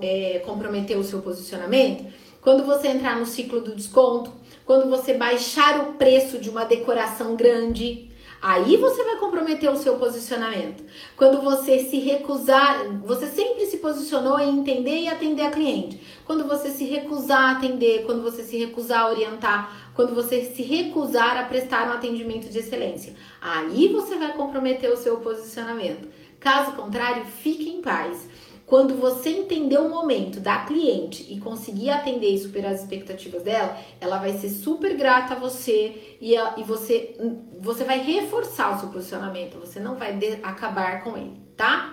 [0.00, 2.10] é, comprometer o seu posicionamento?
[2.40, 4.39] Quando você entrar no ciclo do desconto,
[4.70, 8.08] quando você baixar o preço de uma decoração grande,
[8.42, 10.82] Aí você vai comprometer o seu posicionamento.
[11.14, 16.00] Quando você se recusar, você sempre se posicionou em entender e atender a cliente.
[16.24, 20.62] Quando você se recusar a atender, quando você se recusar a orientar, quando você se
[20.62, 26.08] recusar a prestar um atendimento de excelência, aí você vai comprometer o seu posicionamento.
[26.38, 28.26] Caso contrário, fique em paz.
[28.70, 33.76] Quando você entender o momento da cliente e conseguir atender e superar as expectativas dela,
[34.00, 37.16] ela vai ser super grata a você e, a, e você,
[37.58, 41.89] você vai reforçar o seu posicionamento, você não vai de, acabar com ele, tá?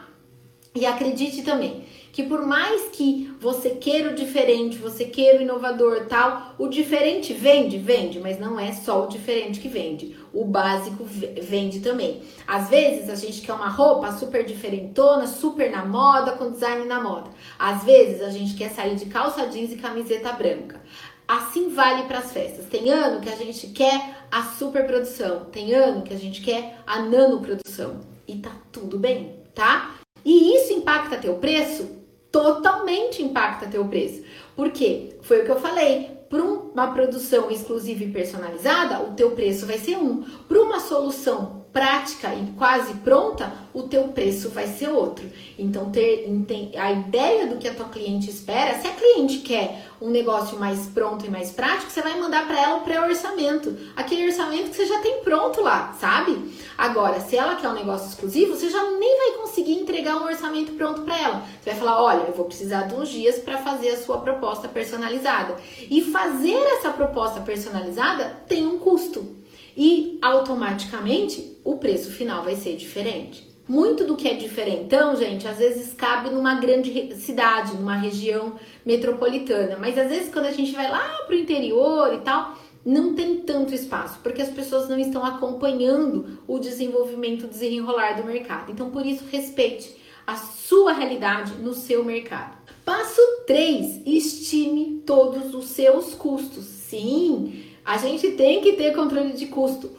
[0.78, 6.06] E acredite também que por mais que você queira o diferente, você queira o inovador,
[6.06, 10.16] tal, o diferente vende, vende, mas não é só o diferente que vende.
[10.32, 12.22] O básico vende também.
[12.48, 17.02] Às vezes a gente quer uma roupa super diferentona, super na moda, com design na
[17.02, 17.30] moda.
[17.58, 20.80] Às vezes a gente quer sair de calça jeans e camiseta branca.
[21.28, 22.66] Assim vale para as festas.
[22.66, 26.78] Tem ano que a gente quer a super produção, tem ano que a gente quer
[26.86, 29.98] a nano produção e tá tudo bem, tá?
[30.28, 31.88] E isso impacta teu preço?
[32.30, 34.24] Totalmente impacta teu preço.
[34.58, 35.16] Por quê?
[35.22, 36.18] Foi o que eu falei.
[36.28, 40.24] Para uma produção exclusiva e personalizada, o teu preço vai ser um.
[40.46, 45.24] Para uma solução prática e quase pronta, o teu preço vai ser outro.
[45.60, 46.28] Então, ter
[46.76, 50.88] a ideia do que a tua cliente espera, se a cliente quer um negócio mais
[50.88, 53.78] pronto e mais prático, você vai mandar para ela o pré-orçamento.
[53.96, 56.52] Aquele orçamento que você já tem pronto lá, sabe?
[56.76, 60.72] Agora, se ela quer um negócio exclusivo, você já nem vai conseguir entregar um orçamento
[60.72, 61.44] pronto para ela.
[61.62, 64.68] Você vai falar: olha, eu vou precisar de uns dias para fazer a sua proposta
[64.68, 65.56] personalizada.
[65.92, 69.37] E fazer essa proposta personalizada tem um custo
[69.78, 73.48] e automaticamente o preço final vai ser diferente.
[73.68, 78.54] Muito do que é diferentão, gente, às vezes cabe numa grande cidade, numa região
[78.86, 83.42] metropolitana, mas às vezes quando a gente vai lá pro interior e tal, não tem
[83.42, 88.72] tanto espaço, porque as pessoas não estão acompanhando o desenvolvimento, o desenrolar do mercado.
[88.72, 89.94] Então, por isso, respeite
[90.26, 92.58] a sua realidade no seu mercado.
[92.86, 96.64] Passo 3: estime todos os seus custos.
[96.64, 99.90] Sim, a gente tem que ter controle de custo.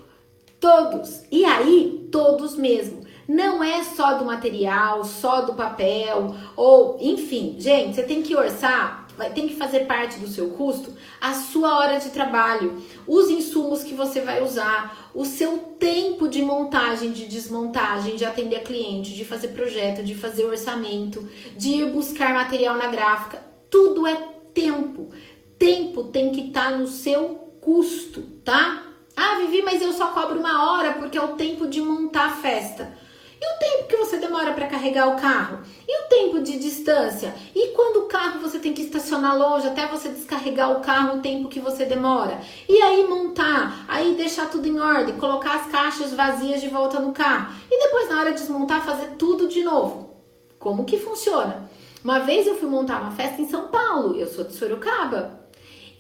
[0.61, 1.23] Todos.
[1.33, 3.01] E aí, todos mesmo.
[3.27, 9.07] Não é só do material, só do papel, ou enfim, gente, você tem que orçar,
[9.35, 13.95] tem que fazer parte do seu custo a sua hora de trabalho, os insumos que
[13.95, 19.25] você vai usar, o seu tempo de montagem, de desmontagem, de atender a cliente, de
[19.25, 23.43] fazer projeto, de fazer orçamento, de ir buscar material na gráfica.
[23.71, 24.15] Tudo é
[24.55, 25.11] tempo.
[25.59, 28.83] Tempo tem que estar tá no seu custo, tá?
[29.15, 32.37] Ah, Vivi, mas eu só cobro uma hora porque é o tempo de montar a
[32.37, 32.97] festa.
[33.39, 35.59] E o tempo que você demora para carregar o carro?
[35.87, 37.35] E o tempo de distância?
[37.55, 41.21] E quando o carro você tem que estacionar longe até você descarregar o carro, o
[41.21, 42.41] tempo que você demora?
[42.67, 47.13] E aí montar, aí deixar tudo em ordem, colocar as caixas vazias de volta no
[47.13, 47.55] carro.
[47.71, 50.17] E depois na hora de desmontar fazer tudo de novo.
[50.59, 51.69] Como que funciona?
[52.03, 55.48] Uma vez eu fui montar uma festa em São Paulo, eu sou de Sorocaba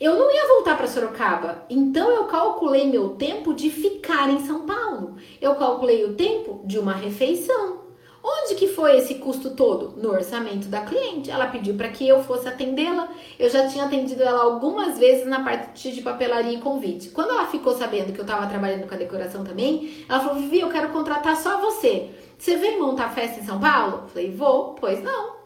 [0.00, 1.64] eu não ia voltar para Sorocaba.
[1.68, 5.16] Então eu calculei meu tempo de ficar em São Paulo.
[5.40, 7.78] Eu calculei o tempo de uma refeição.
[8.22, 10.00] Onde que foi esse custo todo?
[10.00, 11.30] No orçamento da cliente.
[11.30, 13.08] Ela pediu para que eu fosse atendê-la.
[13.38, 17.08] Eu já tinha atendido ela algumas vezes na parte de papelaria e convite.
[17.08, 20.60] Quando ela ficou sabendo que eu estava trabalhando com a decoração também, ela falou: Vivi,
[20.60, 22.10] eu quero contratar só você.
[22.36, 24.02] Você vem montar festa em São Paulo?
[24.02, 24.74] Eu falei: Vou.
[24.74, 25.38] Pois não.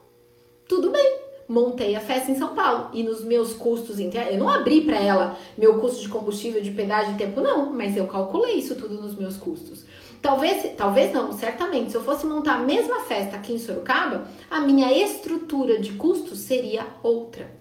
[0.69, 4.49] Tudo bem montei a festa em São Paulo e nos meus custos internos, eu não
[4.49, 8.55] abri para ela meu custo de combustível, de pedágio, de tempo, não, mas eu calculei
[8.55, 9.85] isso tudo nos meus custos.
[10.21, 14.61] Talvez, talvez não, certamente, se eu fosse montar a mesma festa aqui em Sorocaba, a
[14.61, 17.61] minha estrutura de custos seria outra.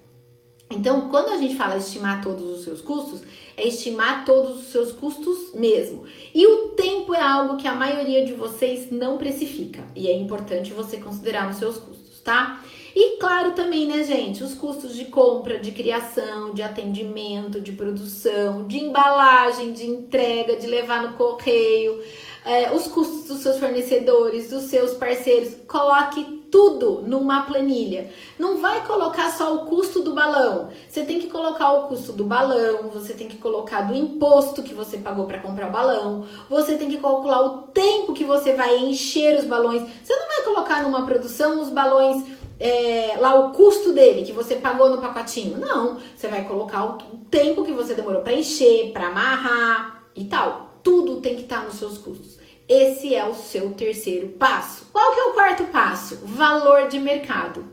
[0.70, 3.22] Então, quando a gente fala estimar todos os seus custos,
[3.58, 6.04] é estimar todos os seus custos mesmo.
[6.34, 10.72] E o tempo é algo que a maioria de vocês não precifica, e é importante
[10.72, 12.64] você considerar nos seus custos, tá?
[12.96, 18.68] E claro também, né, gente, os custos de compra, de criação, de atendimento, de produção,
[18.68, 22.02] de embalagem, de entrega, de levar no correio,
[22.44, 25.56] é, os custos dos seus fornecedores, dos seus parceiros.
[25.68, 28.12] Coloque tudo numa planilha.
[28.38, 30.70] Não vai colocar só o custo do balão.
[30.90, 34.74] Você tem que colocar o custo do balão, você tem que colocar do imposto que
[34.74, 38.78] você pagou para comprar o balão, você tem que calcular o tempo que você vai
[38.78, 39.84] encher os balões.
[40.04, 44.56] Você não vai colocar numa produção os balões é, lá o custo dele que você
[44.56, 45.58] pagou no pacotinho.
[45.58, 46.98] Não, você vai colocar o
[47.32, 50.78] tempo que você demorou para encher, para amarrar e tal.
[50.84, 52.40] Tudo tem que estar tá nos seus custos.
[52.70, 54.86] Esse é o seu terceiro passo.
[54.94, 56.20] Qual que é o quarto passo?
[56.24, 57.66] Valor de mercado.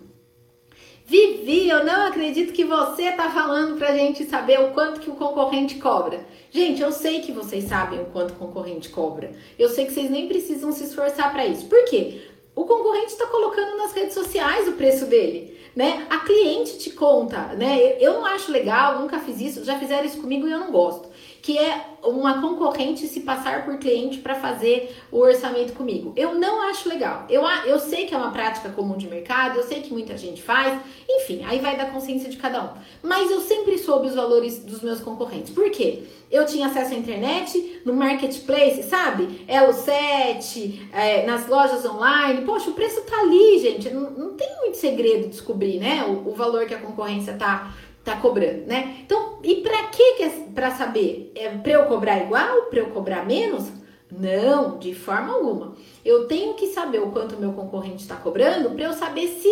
[1.05, 5.11] Vivi, eu não acredito que você está falando para a gente saber o quanto que
[5.11, 6.27] o concorrente cobra.
[6.51, 9.33] Gente, eu sei que vocês sabem o quanto o concorrente cobra.
[9.59, 11.67] Eu sei que vocês nem precisam se esforçar para isso.
[11.67, 12.23] Por quê?
[12.59, 16.05] O concorrente está colocando nas redes sociais o preço dele, né?
[16.11, 17.97] A cliente te conta, né?
[18.01, 21.08] Eu não acho legal, nunca fiz isso, já fizeram isso comigo e eu não gosto
[21.43, 26.13] que é uma concorrente se passar por cliente para fazer o orçamento comigo.
[26.17, 27.27] Eu não acho legal.
[27.29, 30.43] Eu, eu sei que é uma prática comum de mercado, eu sei que muita gente
[30.43, 32.69] faz, enfim, aí vai da consciência de cada um.
[33.03, 35.53] Mas eu sempre soube os valores dos meus concorrentes.
[35.53, 36.05] Por quê?
[36.31, 39.45] Eu tinha acesso à internet, no marketplace, sabe?
[39.49, 42.43] Elo 7, é, nas lojas online.
[42.43, 43.89] Poxa, o preço tá ali, gente.
[43.91, 46.05] Não, não tem muito segredo descobrir, né?
[46.05, 47.73] O, o valor que a concorrência tá
[48.09, 48.99] tá cobrando, né?
[49.05, 51.31] Então, e para que que é para saber?
[51.35, 53.71] É para eu cobrar igual, para eu cobrar menos?
[54.11, 55.75] Não, de forma alguma.
[56.05, 59.49] Eu tenho que saber o quanto meu concorrente está cobrando para eu saber se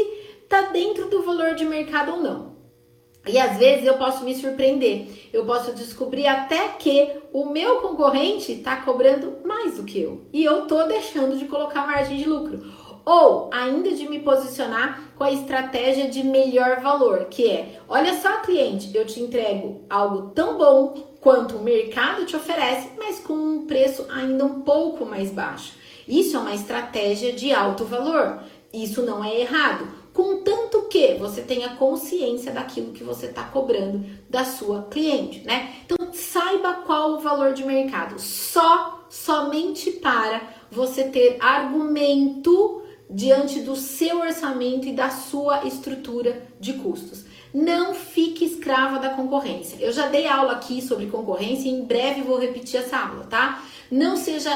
[0.49, 2.57] tá dentro do valor de mercado ou não.
[3.27, 5.29] E às vezes eu posso me surpreender.
[5.33, 10.23] Eu posso descobrir até que o meu concorrente está cobrando mais do que eu.
[10.33, 12.62] E eu tô deixando de colocar margem de lucro
[13.05, 18.41] ou ainda de me posicionar com a estratégia de melhor valor, que é, olha só,
[18.43, 23.67] cliente, eu te entrego algo tão bom quanto o mercado te oferece, mas com um
[23.67, 25.73] preço ainda um pouco mais baixo.
[26.07, 28.41] Isso é uma estratégia de alto valor.
[28.73, 34.45] Isso não é errado, contanto que você tenha consciência daquilo que você está cobrando da
[34.45, 35.73] sua cliente, né?
[35.85, 43.77] Então saiba qual o valor de mercado, só somente para você ter argumento diante do
[43.77, 47.25] seu orçamento e da sua estrutura de custos.
[47.55, 49.77] Não fique escrava da concorrência.
[49.81, 53.63] Eu já dei aula aqui sobre concorrência e em breve vou repetir essa aula, tá?
[53.91, 54.51] Não seja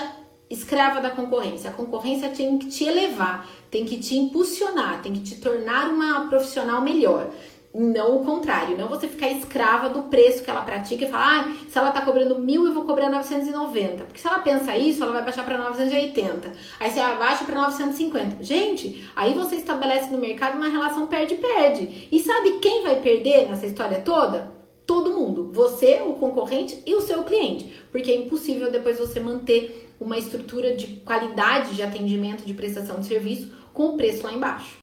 [0.50, 1.70] escrava da concorrência.
[1.70, 6.28] A concorrência tem que te elevar, tem que te impulsionar, tem que te tornar uma
[6.28, 7.30] profissional melhor.
[7.72, 11.56] Não o contrário, não você ficar escrava do preço que ela pratica e falar, ah,
[11.68, 14.04] se ela tá cobrando mil, eu vou cobrar 990.
[14.04, 16.52] Porque se ela pensa isso, ela vai baixar para 980.
[16.80, 18.42] Aí você abaixa para 950.
[18.42, 22.08] Gente, aí você estabelece no mercado uma relação perde-perde.
[22.10, 24.50] E sabe quem vai perder nessa história toda?
[24.84, 25.52] Todo mundo.
[25.52, 27.72] Você, o concorrente e o seu cliente.
[27.92, 33.06] Porque é impossível depois você manter uma estrutura de qualidade de atendimento, de prestação de
[33.06, 34.78] serviço com o preço lá embaixo.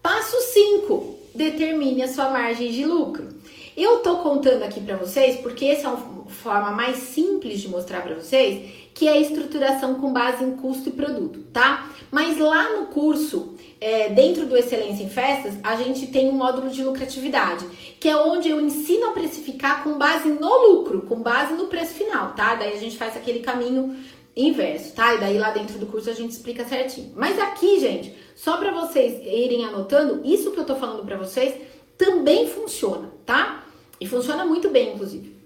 [0.00, 3.28] Passo 5 determine a sua margem de lucro.
[3.76, 8.02] Eu tô contando aqui para vocês porque essa é uma forma mais simples de mostrar
[8.02, 11.90] para vocês que é a estruturação com base em custo e produto, tá?
[12.10, 16.68] Mas lá no curso, é, dentro do Excelência em Festas, a gente tem um módulo
[16.68, 17.66] de lucratividade,
[17.98, 21.94] que é onde eu ensino a precificar com base no lucro, com base no preço
[21.94, 22.54] final, tá?
[22.54, 23.96] Daí a gente faz aquele caminho
[24.36, 25.14] inverso, tá?
[25.14, 27.12] E daí lá dentro do curso a gente explica certinho.
[27.14, 31.54] Mas aqui, gente, só para vocês irem anotando, isso que eu tô falando para vocês
[31.96, 33.64] também funciona, tá?
[34.00, 35.36] E funciona muito bem, inclusive.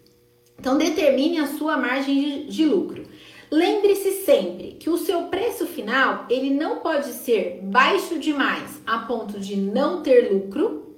[0.58, 3.04] Então determine a sua margem de, de lucro.
[3.50, 9.38] Lembre-se sempre que o seu preço final, ele não pode ser baixo demais a ponto
[9.38, 10.96] de não ter lucro,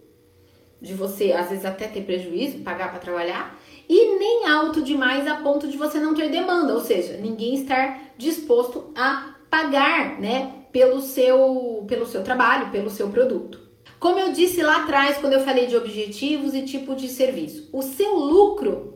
[0.80, 3.57] de você às vezes até ter prejuízo, pagar para trabalhar,
[3.88, 8.12] e nem alto demais a ponto de você não ter demanda, ou seja, ninguém estar
[8.18, 13.60] disposto a pagar, né, pelo seu, pelo seu trabalho, pelo seu produto.
[13.98, 17.82] Como eu disse lá atrás, quando eu falei de objetivos e tipo de serviço, o
[17.82, 18.94] seu lucro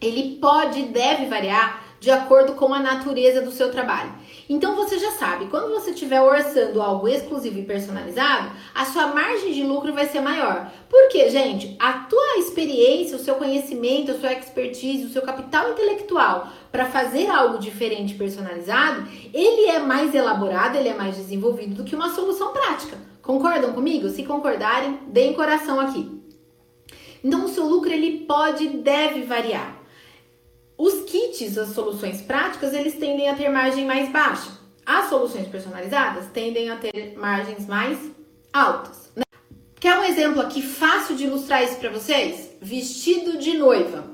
[0.00, 4.12] ele pode e deve variar de acordo com a natureza do seu trabalho.
[4.48, 9.52] Então você já sabe, quando você estiver orçando algo exclusivo e personalizado, a sua margem
[9.52, 10.68] de lucro vai ser maior.
[10.90, 16.48] Porque, gente, a tua experiência, o seu conhecimento, a sua expertise, o seu capital intelectual
[16.72, 21.94] para fazer algo diferente personalizado, ele é mais elaborado, ele é mais desenvolvido do que
[21.94, 22.98] uma solução prática.
[23.22, 24.08] Concordam comigo?
[24.08, 26.20] Se concordarem, deem coração aqui.
[27.22, 29.81] Então o seu lucro ele pode e deve variar.
[30.76, 34.50] Os kits, as soluções práticas, eles tendem a ter margem mais baixa.
[34.84, 37.98] As soluções personalizadas tendem a ter margens mais
[38.52, 39.10] altas.
[39.14, 39.22] Né?
[39.78, 42.50] Quer um exemplo aqui fácil de ilustrar isso para vocês?
[42.60, 44.04] Vestido de noiva.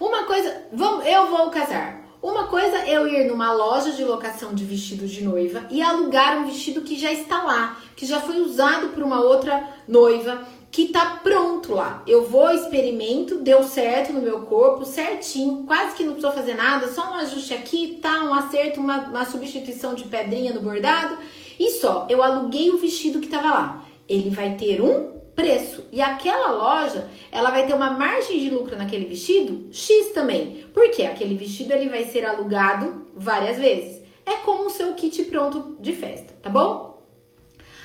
[0.00, 2.00] Uma coisa, vamos, eu vou casar.
[2.22, 6.38] Uma coisa é eu ir numa loja de locação de vestido de noiva e alugar
[6.38, 10.88] um vestido que já está lá, que já foi usado por uma outra noiva que
[10.88, 12.02] tá pronto lá.
[12.06, 16.88] Eu vou, experimento, deu certo no meu corpo, certinho, quase que não precisou fazer nada,
[16.88, 21.18] só um ajuste aqui, tá, um acerto, uma, uma substituição de pedrinha no bordado
[21.58, 22.06] e só.
[22.08, 23.84] Eu aluguei o vestido que tava lá.
[24.08, 28.76] Ele vai ter um preço e aquela loja, ela vai ter uma margem de lucro
[28.76, 30.66] naquele vestido X também.
[30.72, 34.00] Porque aquele vestido ele vai ser alugado várias vezes.
[34.24, 36.89] É como o seu kit pronto de festa, tá bom?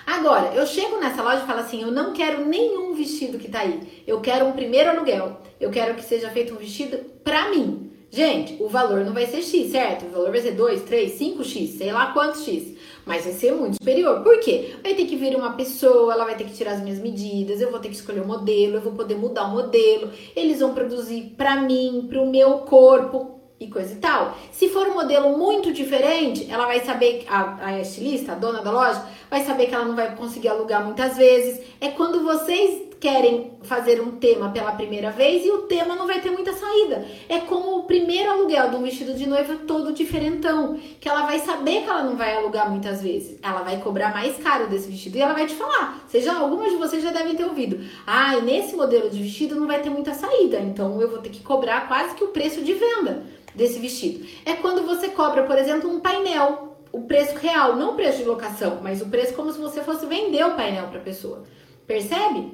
[0.06, 3.62] Agora, eu chego nessa loja e falo assim: eu não quero nenhum vestido que tá
[3.62, 4.03] aí.
[4.06, 5.41] Eu quero um primeiro aluguel.
[5.60, 7.91] Eu quero que seja feito um vestido pra mim.
[8.12, 10.06] Gente, o valor não vai ser X, certo?
[10.06, 12.78] O valor vai ser 2, 3, 5X, sei lá quantos X.
[13.06, 14.24] Mas vai ser muito superior.
[14.24, 14.76] Por quê?
[14.82, 17.70] Vai ter que vir uma pessoa, ela vai ter que tirar as minhas medidas, eu
[17.70, 20.12] vou ter que escolher o modelo, eu vou poder mudar o modelo.
[20.34, 24.38] Eles vão produzir pra mim, pro meu corpo, e coisa e tal.
[24.51, 28.72] Se for um modelo muito diferente, ela vai saber, a, a estilista, a dona da
[28.72, 31.62] loja, vai saber que ela não vai conseguir alugar muitas vezes.
[31.80, 36.22] É quando vocês querem fazer um tema pela primeira vez e o tema não vai
[36.22, 37.06] ter muita saída.
[37.30, 41.39] É como o primeiro aluguel de um vestido de noiva todo diferentão, que ela vai
[41.39, 43.38] saber que ela não vai alugar muitas vezes.
[43.41, 46.03] Ela vai cobrar mais caro desse vestido e ela vai te falar.
[46.08, 47.80] Seja algumas de vocês já devem ter ouvido.
[48.08, 51.43] Ah, nesse modelo de vestido não vai ter muita saída, então eu vou ter que
[51.43, 53.24] cobrar quase que o preço de venda
[53.56, 54.26] desse vestido.
[54.45, 58.26] É quando você cobra, por exemplo, um painel, o preço real, não o preço de
[58.26, 61.43] locação, mas o preço como se você fosse vender o painel para a pessoa.
[61.86, 62.51] Percebe?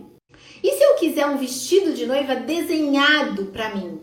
[0.63, 3.99] E se eu quiser um vestido de noiva desenhado para mim,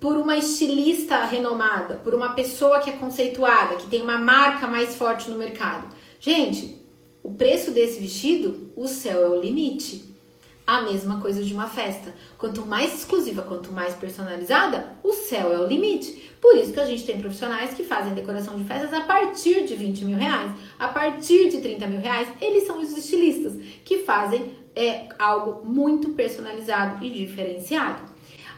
[0.00, 4.94] por uma estilista renomada, por uma pessoa que é conceituada, que tem uma marca mais
[4.94, 5.94] forte no mercado?
[6.20, 6.80] Gente,
[7.22, 10.04] o preço desse vestido, o céu é o limite.
[10.68, 12.14] A mesma coisa de uma festa.
[12.36, 16.30] Quanto mais exclusiva, quanto mais personalizada, o céu é o limite.
[16.38, 19.74] Por isso que a gente tem profissionais que fazem decoração de festas a partir de
[19.74, 22.28] 20 mil reais, a partir de 30 mil reais.
[22.38, 28.02] Eles são os estilistas que fazem é, algo muito personalizado e diferenciado.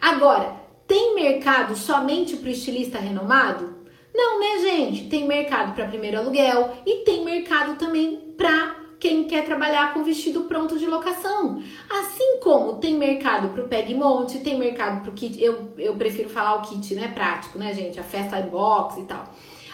[0.00, 0.56] Agora,
[0.88, 3.72] tem mercado somente para o estilista renomado?
[4.12, 5.08] Não, né, gente?
[5.08, 10.42] Tem mercado para primeiro aluguel e tem mercado também para quem quer trabalhar com vestido
[10.42, 11.62] pronto de locação.
[11.88, 15.96] Assim como tem mercado para o peg monte, tem mercado para o kit, eu, eu
[15.96, 19.24] prefiro falar o kit, né, prático, né, gente, a festa box e tal.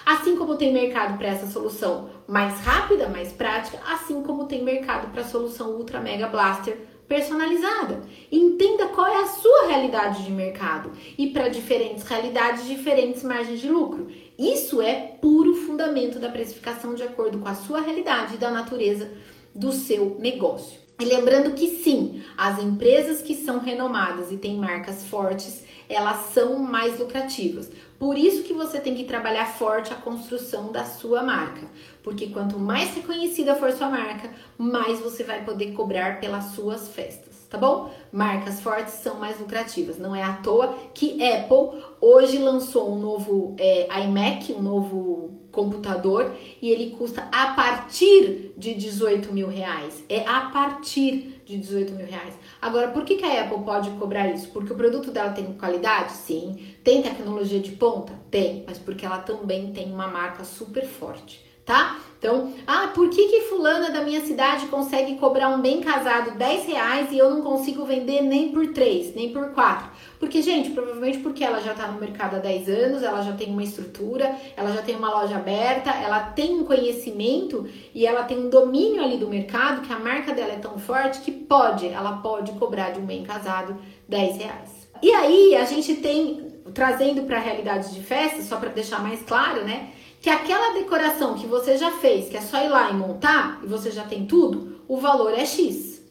[0.06, 5.10] Assim como tem mercado para essa solução mais rápida, mais prática, assim como tem mercado
[5.10, 8.02] para a solução Ultra Mega Blaster personalizada.
[8.30, 13.68] Entenda qual é a sua realidade de mercado e para diferentes realidades, diferentes margens de
[13.68, 14.08] lucro.
[14.38, 19.10] Isso é puro fundamento da precificação de acordo com a sua realidade e da natureza
[19.54, 20.78] do seu negócio.
[21.00, 26.58] E lembrando que sim, as empresas que são renomadas e têm marcas fortes, elas são
[26.58, 27.70] mais lucrativas.
[27.98, 31.66] Por isso que você tem que trabalhar forte a construção da sua marca,
[32.02, 37.25] porque quanto mais reconhecida for sua marca, mais você vai poder cobrar pelas suas festas
[37.48, 37.90] tá bom?
[38.12, 39.98] Marcas fortes são mais lucrativas.
[39.98, 46.34] Não é à toa que Apple hoje lançou um novo é, iMac, um novo computador,
[46.60, 50.04] e ele custa a partir de 18 mil reais.
[50.08, 52.34] É a partir de 18 mil reais.
[52.60, 54.48] Agora, por que, que a Apple pode cobrar isso?
[54.48, 56.12] Porque o produto dela tem qualidade?
[56.12, 56.58] Sim.
[56.84, 58.12] Tem tecnologia de ponta?
[58.30, 58.64] Tem.
[58.66, 61.98] Mas porque ela também tem uma marca super forte tá?
[62.18, 66.66] Então, ah, por que que fulana da minha cidade consegue cobrar um bem casado 10
[66.66, 69.90] reais e eu não consigo vender nem por 3, nem por 4?
[70.18, 73.50] Porque, gente, provavelmente porque ela já tá no mercado há 10 anos, ela já tem
[73.50, 78.38] uma estrutura, ela já tem uma loja aberta, ela tem um conhecimento e ela tem
[78.38, 82.16] um domínio ali do mercado que a marca dela é tão forte que pode, ela
[82.18, 83.76] pode cobrar de um bem casado
[84.08, 84.88] 10 reais.
[85.02, 89.20] E aí, a gente tem, trazendo para a realidade de festa, só para deixar mais
[89.22, 89.90] claro, né?
[90.26, 93.66] Que aquela decoração que você já fez, que é só ir lá e montar, e
[93.68, 96.02] você já tem tudo, o valor é X.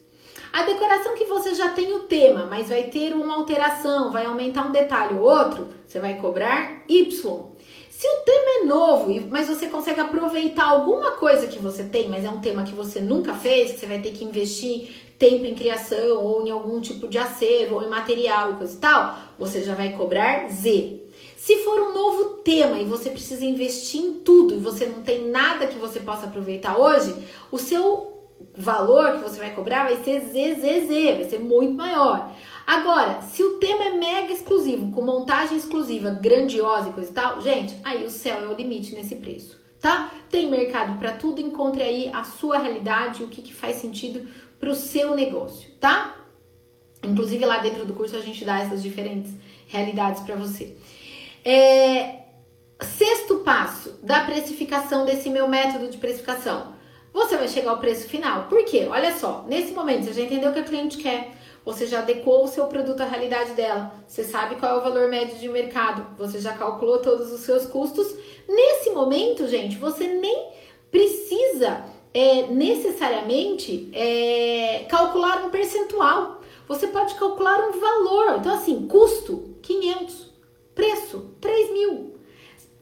[0.50, 4.64] A decoração que você já tem o tema, mas vai ter uma alteração, vai aumentar
[4.64, 7.10] um detalhe ou outro, você vai cobrar Y.
[7.90, 12.24] Se o tema é novo, mas você consegue aproveitar alguma coisa que você tem, mas
[12.24, 15.54] é um tema que você nunca fez, que você vai ter que investir tempo em
[15.54, 19.62] criação, ou em algum tipo de acervo, ou em material e coisa e tal, você
[19.62, 21.05] já vai cobrar Z.
[21.36, 25.28] Se for um novo tema e você precisa investir em tudo e você não tem
[25.28, 27.14] nada que você possa aproveitar hoje,
[27.52, 28.16] o seu
[28.56, 32.32] valor que você vai cobrar vai ser ZZZ, vai ser muito maior.
[32.66, 37.40] Agora, se o tema é mega exclusivo, com montagem exclusiva, grandiosa e coisa e tal,
[37.42, 40.10] gente, aí o céu é o limite nesse preço, tá?
[40.30, 44.26] Tem mercado para tudo, encontre aí a sua realidade, o que, que faz sentido
[44.58, 46.16] para o seu negócio, tá?
[47.04, 49.32] Inclusive lá dentro do curso a gente dá essas diferentes
[49.68, 50.76] realidades para você.
[51.48, 52.24] É,
[52.80, 56.74] sexto passo da precificação desse meu método de precificação.
[57.12, 58.48] Você vai chegar ao preço final.
[58.48, 58.88] Por quê?
[58.90, 61.30] Olha só, nesse momento você já entendeu o que a cliente quer.
[61.64, 63.94] Você já adequou o seu produto à realidade dela.
[64.08, 66.04] Você sabe qual é o valor médio de mercado.
[66.18, 68.12] Você já calculou todos os seus custos.
[68.48, 70.48] Nesse momento, gente, você nem
[70.90, 76.40] precisa é, necessariamente é, calcular um percentual.
[76.66, 78.38] Você pode calcular um valor.
[78.40, 80.26] Então, assim, custo 500.
[80.76, 82.16] Preço, 3 mil.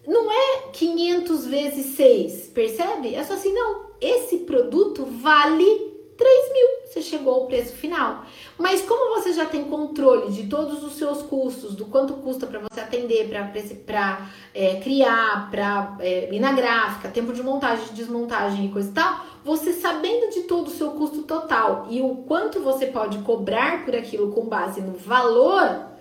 [0.04, 3.14] Não é 500 vezes 6, percebe?
[3.14, 6.68] É só assim, não, esse produto vale 3 mil.
[6.86, 8.24] Você chegou ao preço final.
[8.56, 12.60] Mas como você já tem controle de todos os seus custos, do quanto custa para
[12.60, 13.28] você atender,
[13.84, 18.90] para é, criar, para é, ir na gráfica, tempo de montagem, de desmontagem e coisa
[18.90, 23.18] e tal, você sabendo de todo o seu custo total e o quanto você pode
[23.18, 25.93] cobrar por aquilo com base no valor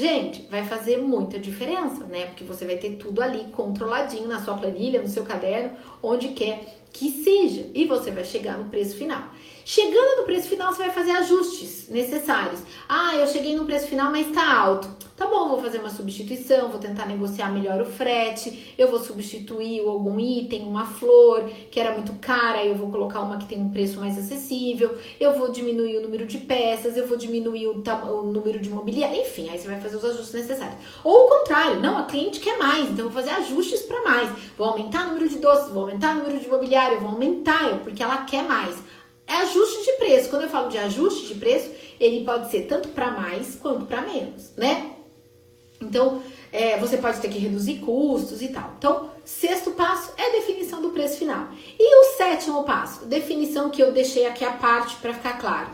[0.00, 2.24] Gente, vai fazer muita diferença, né?
[2.24, 5.72] Porque você vai ter tudo ali controladinho na sua planilha, no seu caderno,
[6.02, 9.24] onde quer que seja, e você vai chegar no preço final.
[9.64, 12.60] Chegando no preço final, você vai fazer ajustes necessários.
[12.88, 14.88] Ah, eu cheguei no preço final, mas está alto.
[15.20, 19.86] Tá bom, vou fazer uma substituição, vou tentar negociar melhor o frete, eu vou substituir
[19.86, 23.68] algum item, uma flor que era muito cara, eu vou colocar uma que tem um
[23.68, 28.32] preço mais acessível, eu vou diminuir o número de peças, eu vou diminuir o, o
[28.32, 30.78] número de mobiliário, enfim, aí você vai fazer os ajustes necessários.
[31.04, 34.30] Ou o contrário, não, a cliente quer mais, então eu vou fazer ajustes para mais.
[34.56, 38.02] Vou aumentar o número de doces, vou aumentar o número de mobiliário, vou aumentar, porque
[38.02, 38.74] ela quer mais.
[39.30, 40.28] É ajuste de preço.
[40.28, 41.70] Quando eu falo de ajuste de preço,
[42.00, 44.90] ele pode ser tanto para mais quanto para menos, né?
[45.80, 46.20] Então,
[46.52, 48.74] é, você pode ter que reduzir custos e tal.
[48.76, 51.46] Então, sexto passo é definição do preço final.
[51.78, 55.68] E o sétimo passo, definição que eu deixei aqui à parte para ficar claro.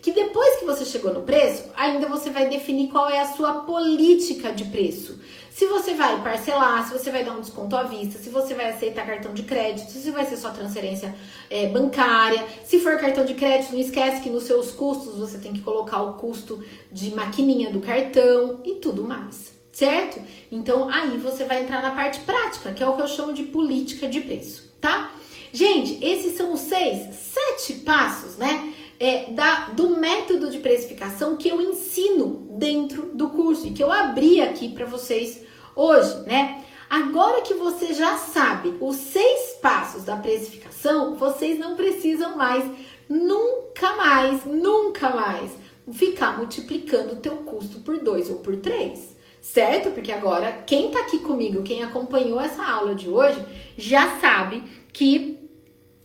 [0.00, 3.60] que depois que você chegou no preço, ainda você vai definir qual é a sua
[3.60, 5.20] política de preço.
[5.54, 8.70] Se você vai parcelar, se você vai dar um desconto à vista, se você vai
[8.70, 11.14] aceitar cartão de crédito, se vai ser só transferência
[11.50, 12.42] é, bancária.
[12.64, 16.00] Se for cartão de crédito, não esquece que nos seus custos você tem que colocar
[16.02, 20.22] o custo de maquininha do cartão e tudo mais, certo?
[20.50, 23.42] Então aí você vai entrar na parte prática, que é o que eu chamo de
[23.42, 25.12] política de preço, tá?
[25.52, 28.72] Gente, esses são os seis, sete passos, né?
[29.04, 33.90] É, da, do método de precificação que eu ensino dentro do curso e que eu
[33.90, 35.42] abri aqui para vocês
[35.74, 36.62] hoje, né?
[36.88, 42.64] Agora que você já sabe os seis passos da precificação, vocês não precisam mais,
[43.08, 45.50] nunca mais, nunca mais
[45.90, 49.90] ficar multiplicando o teu custo por dois ou por três, certo?
[49.90, 53.44] Porque agora quem tá aqui comigo, quem acompanhou essa aula de hoje,
[53.76, 55.41] já sabe que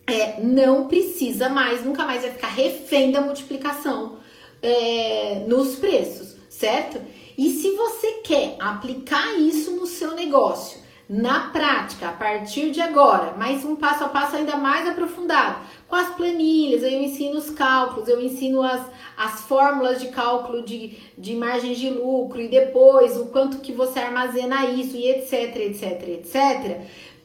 [0.08, 4.18] é, não precisa mais, nunca mais vai ficar refém da multiplicação
[4.62, 7.00] é, nos preços, certo?
[7.38, 10.80] E se você quer aplicar isso no seu negócio,
[11.10, 15.96] na prática, a partir de agora, mais um passo a passo ainda mais aprofundado, com
[15.96, 18.82] as planilhas, eu ensino os cálculos, eu ensino as,
[19.16, 24.00] as fórmulas de cálculo de, de margens de lucro e depois o quanto que você
[24.00, 26.82] armazena isso e etc, etc, etc.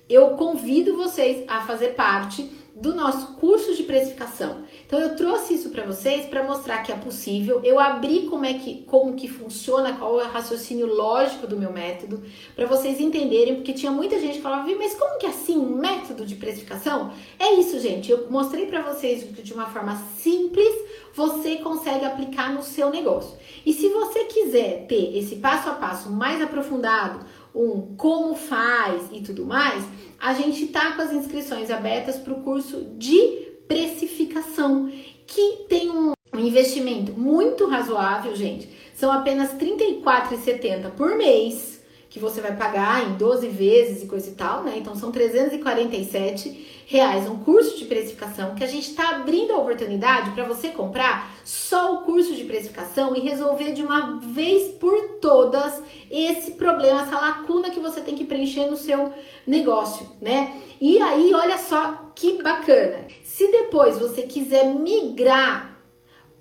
[0.09, 2.49] Eu convido vocês a fazer parte
[2.83, 4.65] do nosso curso de precificação.
[4.85, 7.61] Então eu trouxe isso para vocês para mostrar que é possível.
[7.63, 11.73] Eu abri como é que como que funciona, qual é o raciocínio lógico do meu
[11.73, 12.25] método,
[12.57, 15.77] para vocês entenderem, porque tinha muita gente que falava: "Mas como que é assim um
[15.77, 17.13] método de precificação?".
[17.39, 18.11] É isso, gente.
[18.11, 20.75] Eu mostrei para vocês de uma forma simples
[21.15, 23.37] você consegue aplicar no seu negócio.
[23.65, 27.21] E se você quiser ter esse passo a passo mais aprofundado,
[27.55, 29.85] um como faz e tudo mais,
[30.23, 33.19] a gente tá com as inscrições abertas para o curso de
[33.67, 34.89] precificação,
[35.27, 38.69] que tem um investimento muito razoável, gente.
[38.95, 44.31] São apenas R$ 34,70 por mês que você vai pagar em 12 vezes e coisa
[44.31, 44.75] e tal, né?
[44.77, 50.31] Então são 347 reais um curso de precificação que a gente está abrindo a oportunidade
[50.33, 55.83] para você comprar só o curso de precificação e resolver de uma vez por todas
[56.11, 59.11] esse problema, essa lacuna que você tem que preencher no seu
[59.47, 60.61] negócio, né?
[60.79, 63.07] E aí, olha só que bacana.
[63.25, 65.81] Se depois você quiser migrar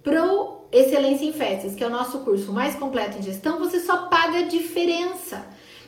[0.03, 4.07] pro Excelência em Festas, que é o nosso curso mais completo em gestão, você só
[4.07, 5.47] paga a diferença.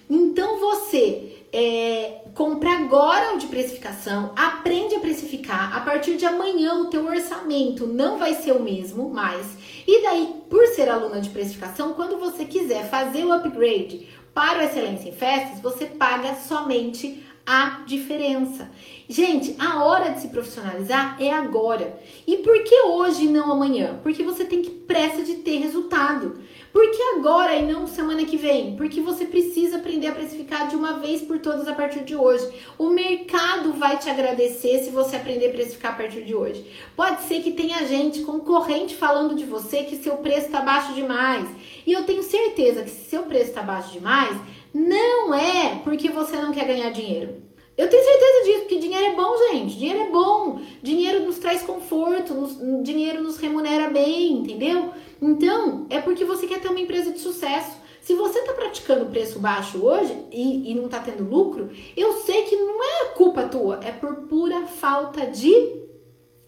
[0.10, 5.76] Então você é, compra agora o de precificação, aprende a precificar.
[5.76, 9.46] A partir de amanhã o teu orçamento não vai ser o mesmo mais.
[9.88, 14.62] E daí, por ser aluna de precificação, quando você quiser fazer o upgrade para o
[14.64, 18.72] Excelência em Festas, você paga somente a diferença.
[19.08, 22.00] Gente, a hora de se profissionalizar é agora.
[22.26, 24.00] E por que hoje e não amanhã?
[24.02, 26.40] Porque você tem que pressa de ter resultado.
[26.74, 28.76] Por que agora e não semana que vem?
[28.76, 32.52] Porque você precisa aprender a precificar de uma vez por todas a partir de hoje.
[32.80, 36.66] O mercado vai te agradecer se você aprender a precificar a partir de hoje.
[36.96, 41.48] Pode ser que tenha gente concorrente falando de você que seu preço está baixo demais.
[41.86, 44.36] E eu tenho certeza que se seu preço está baixo demais,
[44.74, 47.53] não é porque você não quer ganhar dinheiro.
[47.76, 49.78] Eu tenho certeza disso, porque dinheiro é bom, gente.
[49.78, 50.62] Dinheiro é bom.
[50.82, 54.92] Dinheiro nos traz conforto, nos, dinheiro nos remunera bem, entendeu?
[55.22, 57.82] Então, é porque você quer ter uma empresa de sucesso.
[58.02, 62.44] Se você está praticando preço baixo hoje e, e não está tendo lucro, eu sei
[62.44, 65.84] que não é culpa tua, é por pura falta de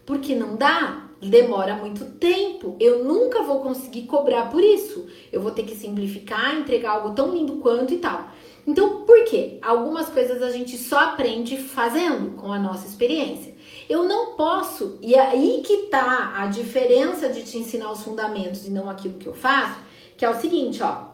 [0.05, 5.07] Porque não dá, demora muito tempo, eu nunca vou conseguir cobrar por isso.
[5.31, 8.29] Eu vou ter que simplificar, entregar algo tão lindo quanto e tal.
[8.65, 9.59] Então, por quê?
[9.61, 13.52] Algumas coisas a gente só aprende fazendo com a nossa experiência.
[13.89, 18.65] Eu não posso, e é aí que tá a diferença de te ensinar os fundamentos
[18.65, 19.79] e não aquilo que eu faço,
[20.17, 21.13] que é o seguinte, ó.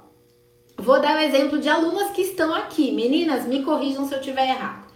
[0.78, 2.92] Vou dar um exemplo de alunas que estão aqui.
[2.92, 4.88] Meninas, me corrijam se eu tiver errado.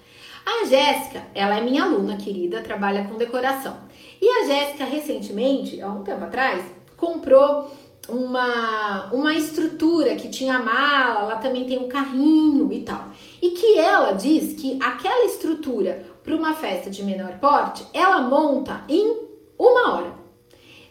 [0.46, 3.78] A Jéssica, ela é minha aluna querida, trabalha com decoração.
[4.22, 6.64] E a Jéssica, recentemente, há um tempo atrás,
[6.96, 7.70] comprou
[8.08, 13.10] uma, uma estrutura que tinha mala, ela também tem um carrinho e tal.
[13.42, 18.84] E que ela diz que aquela estrutura para uma festa de menor porte, ela monta
[18.88, 20.14] em uma hora.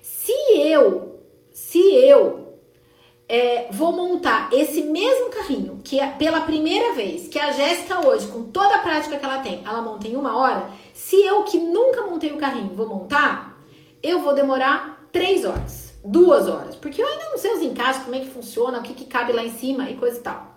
[0.00, 1.20] Se eu,
[1.50, 2.58] se eu
[3.28, 8.26] é, vou montar esse mesmo carrinho, que é pela primeira vez, que a Jéssica hoje,
[8.28, 11.56] com toda a prática que ela tem, ela monta em uma hora, se eu que
[11.58, 13.58] nunca montei o carrinho vou montar,
[14.02, 18.16] eu vou demorar três horas, duas horas, porque eu ainda não sei os encaixes, como
[18.16, 20.52] é que funciona, o que, que cabe lá em cima e coisa e tal.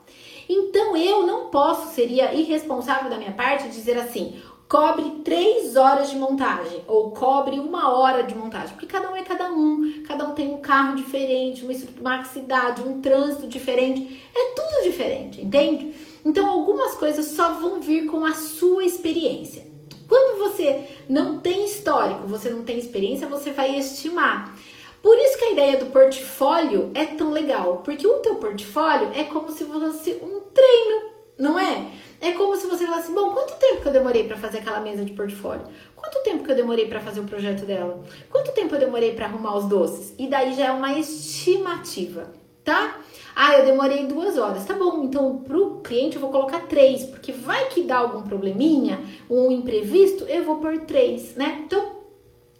[0.50, 6.18] Então eu não posso, seria irresponsável da minha parte dizer assim: cobre três horas de
[6.18, 10.34] montagem ou cobre uma hora de montagem, porque cada um é cada um, cada um
[10.34, 15.94] tem um carro diferente, uma, uma cidade, um trânsito diferente, é tudo diferente, entende?
[16.24, 19.66] Então algumas coisas só vão vir com a sua experiência.
[20.08, 24.56] Quando você não tem histórico, você não tem experiência, você vai estimar.
[25.02, 29.24] Por isso que a ideia do portfólio é tão legal, porque o teu portfólio é
[29.24, 31.92] como se fosse um treino, não é?
[32.26, 35.06] É como se você falasse, bom, quanto tempo que eu demorei para fazer aquela mesa
[35.06, 35.62] de portfólio?
[35.96, 38.04] Quanto tempo que eu demorei para fazer o projeto dela?
[38.32, 40.16] Quanto tempo eu demorei para arrumar os doces?
[40.18, 42.98] E daí já é uma estimativa, tá?
[43.36, 44.66] Ah, eu demorei duas horas.
[44.66, 49.00] Tá bom, então pro cliente eu vou colocar três, porque vai que dá algum probleminha,
[49.30, 51.62] um imprevisto, eu vou por três, né?
[51.64, 51.98] Então,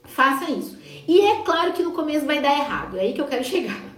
[0.04, 0.78] faça isso.
[1.08, 3.96] E é claro que no começo vai dar errado, é aí que eu quero chegar.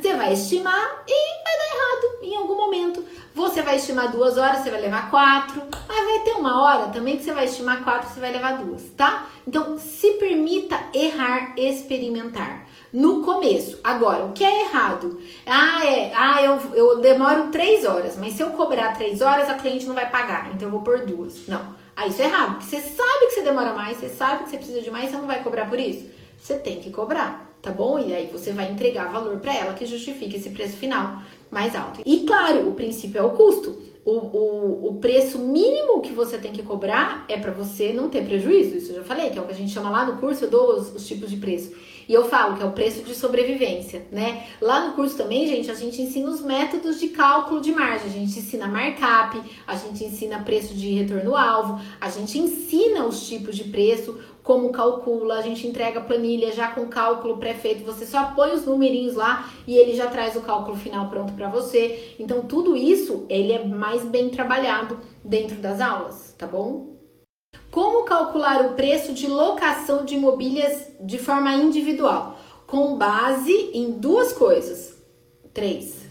[0.00, 3.04] Você vai estimar e vai dar errado em algum momento.
[3.34, 5.62] Você vai estimar duas horas, você vai levar quatro.
[5.88, 8.82] Mas vai ter uma hora também que você vai estimar quatro, você vai levar duas,
[8.96, 9.26] tá?
[9.46, 12.66] Então, se permita errar, experimentar.
[12.92, 13.80] No começo.
[13.82, 15.18] Agora, o que é errado?
[15.46, 16.12] Ah, é.
[16.14, 19.94] Ah, eu, eu demoro três horas, mas se eu cobrar três horas, a cliente não
[19.94, 20.50] vai pagar.
[20.54, 21.48] Então eu vou por duas.
[21.48, 21.74] Não.
[21.96, 22.58] Aí isso é errado.
[22.58, 25.16] Porque você sabe que você demora mais, você sabe que você precisa de mais, você
[25.16, 26.06] não vai cobrar por isso.
[26.38, 27.96] Você tem que cobrar tá bom?
[27.96, 31.22] E aí você vai entregar valor para ela que justifique esse preço final
[31.52, 32.00] mais alto.
[32.04, 33.78] E claro, o princípio é o custo.
[34.04, 38.24] O, o, o preço mínimo que você tem que cobrar é para você não ter
[38.24, 38.76] prejuízo.
[38.76, 40.50] Isso eu já falei, que é o que a gente chama lá no curso, eu
[40.50, 41.72] dou os, os tipos de preço.
[42.08, 44.46] E eu falo que é o preço de sobrevivência, né?
[44.60, 48.08] Lá no curso também, gente, a gente ensina os métodos de cálculo de margem.
[48.08, 53.56] A gente ensina markup, a gente ensina preço de retorno-alvo, a gente ensina os tipos
[53.56, 58.32] de preço, como calcula, a gente entrega a planilha já com cálculo pré-feito, você só
[58.34, 62.16] põe os numerinhos lá e ele já traz o cálculo final pronto para você.
[62.18, 66.96] Então tudo isso, ele é mais bem trabalhado dentro das aulas, tá bom?
[67.70, 72.36] Como calcular o preço de locação de mobílias de forma individual?
[72.66, 75.00] Com base em duas coisas.
[75.54, 76.01] Três.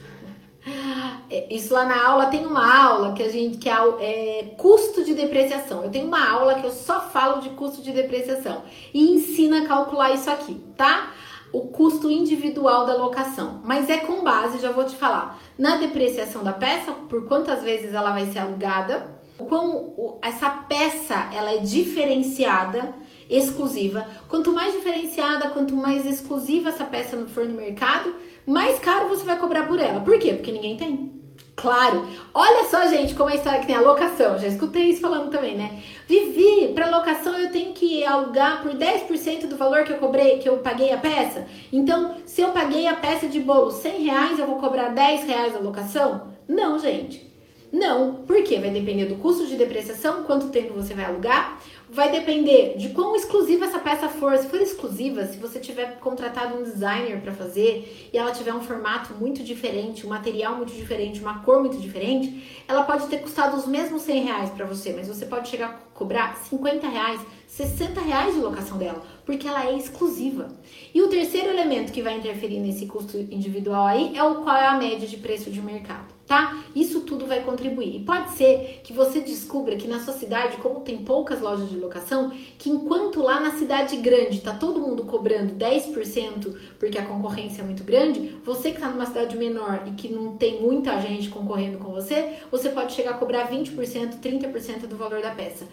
[1.30, 5.04] É, isso lá na aula tem uma aula que a gente que é, é, custo
[5.04, 5.84] de depreciação.
[5.84, 9.68] Eu tenho uma aula que eu só falo de custo de depreciação e ensina a
[9.68, 11.12] calcular isso aqui, tá?
[11.52, 16.44] O custo individual da locação, mas é com base, já vou te falar, na depreciação
[16.44, 22.94] da peça, por quantas vezes ela vai ser alugada, como essa peça ela é diferenciada,
[23.30, 24.06] exclusiva.
[24.30, 28.14] Quanto mais diferenciada, quanto mais exclusiva essa peça for no mercado,
[28.52, 30.02] mais caro você vai cobrar por ela.
[30.02, 30.34] Por quê?
[30.34, 31.12] Porque ninguém tem.
[31.56, 32.08] Claro.
[32.34, 34.38] Olha só, gente, como é a história que tem a locação.
[34.40, 35.82] Já escutei isso falando também, né?
[36.08, 40.50] Vivi, para locação eu tenho que alugar por 10% do valor que eu cobrei, que
[40.50, 41.46] eu paguei a peça.
[41.72, 45.56] Então, se eu paguei a peça de bolo 100 reais, eu vou cobrar 10 reais
[45.56, 46.34] a locação?
[46.48, 47.32] Não, gente.
[47.72, 51.58] Não, porque vai depender do custo de depreciação, quanto tempo você vai alugar,
[51.92, 54.38] vai depender de quão exclusiva essa peça for.
[54.38, 58.62] Se for exclusiva, se você tiver contratado um designer para fazer e ela tiver um
[58.62, 63.58] formato muito diferente, um material muito diferente, uma cor muito diferente, ela pode ter custado
[63.58, 68.00] os mesmos 100 reais para você, mas você pode chegar a cobrar 50 reais, 60
[68.00, 70.48] reais de locação dela, porque ela é exclusiva.
[70.94, 74.66] E o terceiro elemento que vai interferir nesse custo individual aí é o qual é
[74.66, 76.64] a média de preço de mercado tá?
[76.74, 77.98] Isso tudo vai contribuir.
[77.98, 81.76] E pode ser que você descubra que na sua cidade, como tem poucas lojas de
[81.76, 87.62] locação, que enquanto lá na cidade grande tá todo mundo cobrando 10% porque a concorrência
[87.62, 91.28] é muito grande, você que tá numa cidade menor e que não tem muita gente
[91.28, 95.68] concorrendo com você, você pode chegar a cobrar 20%, 30% do valor da peça.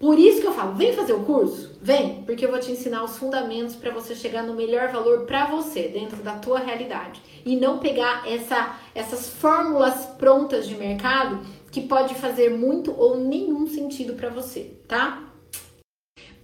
[0.00, 1.78] Por isso que eu falo, vem fazer o curso?
[1.82, 5.44] Vem, porque eu vou te ensinar os fundamentos para você chegar no melhor valor para
[5.44, 7.20] você, dentro da tua realidade.
[7.44, 11.40] E não pegar essa, essas fórmulas prontas de mercado
[11.70, 15.22] que pode fazer muito ou nenhum sentido para você, tá?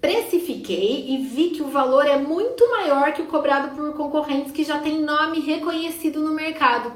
[0.02, 4.64] Precifiquei e vi que o valor é muito maior que o cobrado por concorrentes que
[4.64, 6.92] já têm nome reconhecido no mercado.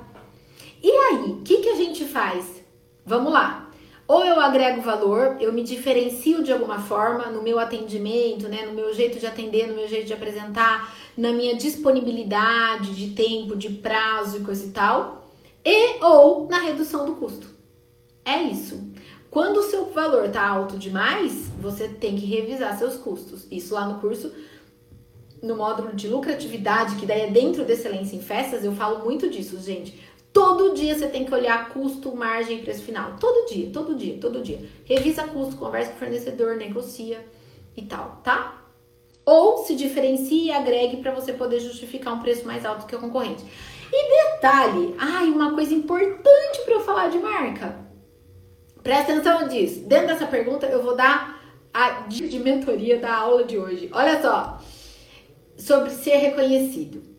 [0.82, 2.62] E aí, o que, que a gente faz?
[3.06, 3.69] Vamos lá.
[4.10, 8.72] Ou eu agrego valor, eu me diferencio de alguma forma no meu atendimento, né, no
[8.72, 13.68] meu jeito de atender, no meu jeito de apresentar, na minha disponibilidade de tempo, de
[13.68, 15.30] prazo e coisa e tal,
[15.64, 17.46] e ou na redução do custo.
[18.24, 18.82] É isso.
[19.30, 23.46] Quando o seu valor tá alto demais, você tem que revisar seus custos.
[23.48, 24.32] Isso lá no curso,
[25.40, 29.30] no módulo de lucratividade, que daí é dentro da excelência em festas, eu falo muito
[29.30, 30.09] disso, gente.
[30.32, 33.16] Todo dia você tem que olhar custo, margem e preço final.
[33.18, 34.60] Todo dia, todo dia, todo dia.
[34.84, 37.24] Revisa custo, conversa com o fornecedor, negocia
[37.76, 38.62] e tal, tá?
[39.24, 43.00] Ou se diferencie e agregue para você poder justificar um preço mais alto que o
[43.00, 43.44] concorrente.
[43.92, 47.76] E detalhe, ai, uma coisa importante para eu falar de marca.
[48.82, 49.80] Presta atenção nisso.
[49.80, 51.40] Dentro dessa pergunta eu vou dar
[51.72, 53.90] a de mentoria da aula de hoje.
[53.92, 54.60] Olha só,
[55.56, 57.09] sobre ser reconhecido.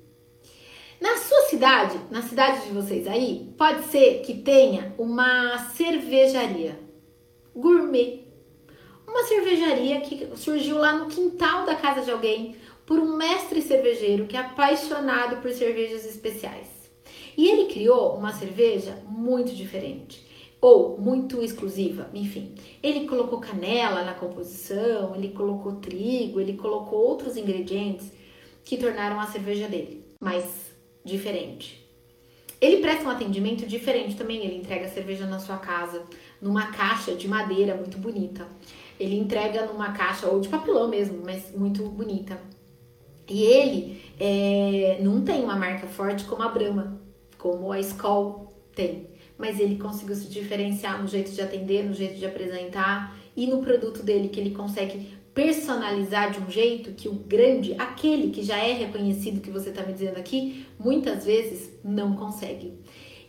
[1.01, 6.77] Na sua cidade, na cidade de vocês aí, pode ser que tenha uma cervejaria
[7.55, 8.27] gourmet.
[9.07, 14.27] Uma cervejaria que surgiu lá no quintal da casa de alguém por um mestre cervejeiro
[14.27, 16.67] que é apaixonado por cervejas especiais.
[17.35, 20.23] E ele criou uma cerveja muito diferente
[20.61, 22.53] ou muito exclusiva, enfim.
[22.83, 28.11] Ele colocou canela na composição, ele colocou trigo, ele colocou outros ingredientes
[28.63, 30.70] que tornaram a cerveja dele mais
[31.03, 31.81] diferente.
[32.61, 34.45] Ele presta um atendimento diferente também.
[34.45, 36.03] Ele entrega cerveja na sua casa,
[36.39, 38.47] numa caixa de madeira muito bonita.
[38.99, 42.39] Ele entrega numa caixa, ou de papelão mesmo, mas muito bonita.
[43.27, 47.01] E ele é, não tem uma marca forte como a Brahma,
[47.37, 49.07] como a Skol tem.
[49.37, 53.63] Mas ele conseguiu se diferenciar no jeito de atender, no jeito de apresentar e no
[53.63, 58.57] produto dele, que ele consegue personalizar de um jeito que o grande, aquele que já
[58.57, 62.73] é reconhecido que você está me dizendo aqui, muitas vezes não consegue.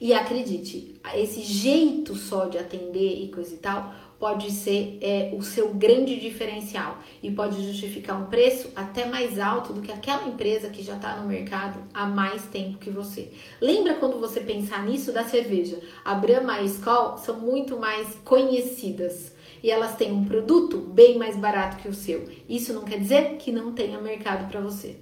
[0.00, 5.42] E acredite, esse jeito só de atender e coisa e tal pode ser é, o
[5.42, 10.70] seu grande diferencial e pode justificar um preço até mais alto do que aquela empresa
[10.70, 13.32] que já está no mercado há mais tempo que você.
[13.60, 15.80] Lembra quando você pensar nisso da cerveja?
[16.04, 19.32] A Brahma e a Skol são muito mais conhecidas
[19.62, 22.28] e elas têm um produto bem mais barato que o seu.
[22.48, 24.96] Isso não quer dizer que não tenha mercado para você.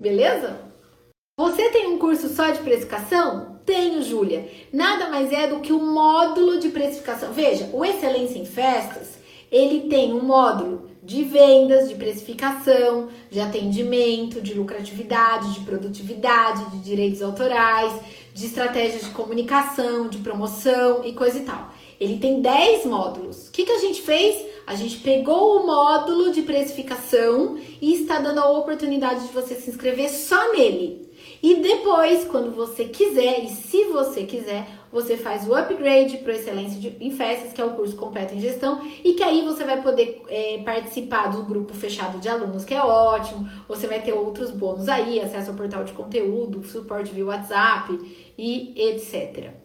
[0.00, 0.60] Beleza?
[1.38, 3.58] Você tem um curso só de precificação?
[3.66, 4.48] Tenho, Júlia.
[4.72, 7.32] Nada mais é do que o um módulo de precificação.
[7.32, 9.18] Veja, o Excelência em Festas,
[9.50, 16.78] ele tem um módulo de vendas, de precificação, de atendimento, de lucratividade, de produtividade, de
[16.78, 17.92] direitos autorais,
[18.32, 21.73] de estratégias de comunicação, de promoção e coisa e tal.
[22.00, 23.48] Ele tem 10 módulos.
[23.48, 24.44] O que, que a gente fez?
[24.66, 29.70] A gente pegou o módulo de precificação e está dando a oportunidade de você se
[29.70, 31.04] inscrever só nele.
[31.42, 36.80] E depois, quando você quiser, e se você quiser, você faz o upgrade para excelência
[36.80, 39.82] de, em festas, que é o curso completo em gestão, e que aí você vai
[39.82, 43.46] poder é, participar do grupo fechado de alunos, que é ótimo.
[43.68, 47.98] Você vai ter outros bônus aí, acesso ao portal de conteúdo, suporte via WhatsApp
[48.38, 49.63] e etc.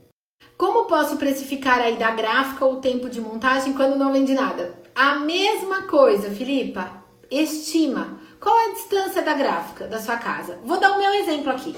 [0.59, 4.73] Como posso precificar aí da gráfica o tempo de montagem quando não vende nada?
[4.93, 7.01] A mesma coisa, Filipa.
[7.31, 8.19] Estima.
[8.41, 10.59] Qual é a distância da gráfica da sua casa?
[10.65, 11.73] Vou dar o meu exemplo aqui.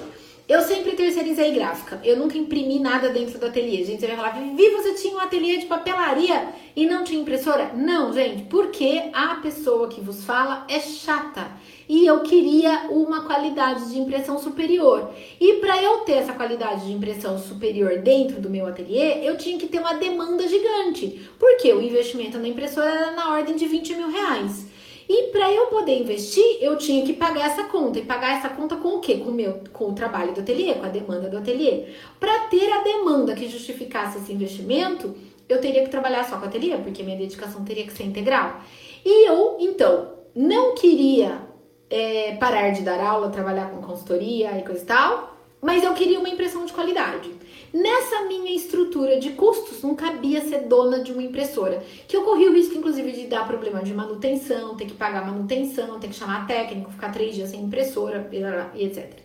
[0.47, 2.01] Eu sempre terceirizei gráfica.
[2.03, 3.83] Eu nunca imprimi nada dentro do ateliê.
[3.83, 7.71] Gente, você vai falar, Vivi, você tinha um ateliê de papelaria e não tinha impressora?
[7.73, 11.51] Não, gente, porque a pessoa que vos fala é chata.
[11.87, 15.11] E eu queria uma qualidade de impressão superior.
[15.39, 19.57] E para eu ter essa qualidade de impressão superior dentro do meu ateliê, eu tinha
[19.57, 21.29] que ter uma demanda gigante.
[21.37, 24.70] Porque o investimento na impressora era na ordem de 20 mil reais.
[25.13, 27.99] E para eu poder investir, eu tinha que pagar essa conta.
[27.99, 29.17] E pagar essa conta com o quê?
[29.17, 31.87] Com o, meu, com o trabalho do ateliê, com a demanda do ateliê.
[32.17, 35.13] Para ter a demanda que justificasse esse investimento,
[35.49, 38.61] eu teria que trabalhar só com o ateliê, porque minha dedicação teria que ser integral.
[39.03, 41.41] E eu, então, não queria
[41.89, 46.19] é, parar de dar aula, trabalhar com consultoria e coisa e tal, mas eu queria
[46.19, 47.29] uma impressão de qualidade.
[47.73, 52.45] Nessa minha estrutura de custos, não cabia ser dona de uma impressora, que eu corri
[52.45, 56.45] o risco, inclusive, de dar problema de manutenção, ter que pagar manutenção, ter que chamar
[56.47, 58.29] técnico, ficar três dias sem impressora
[58.73, 59.19] e etc.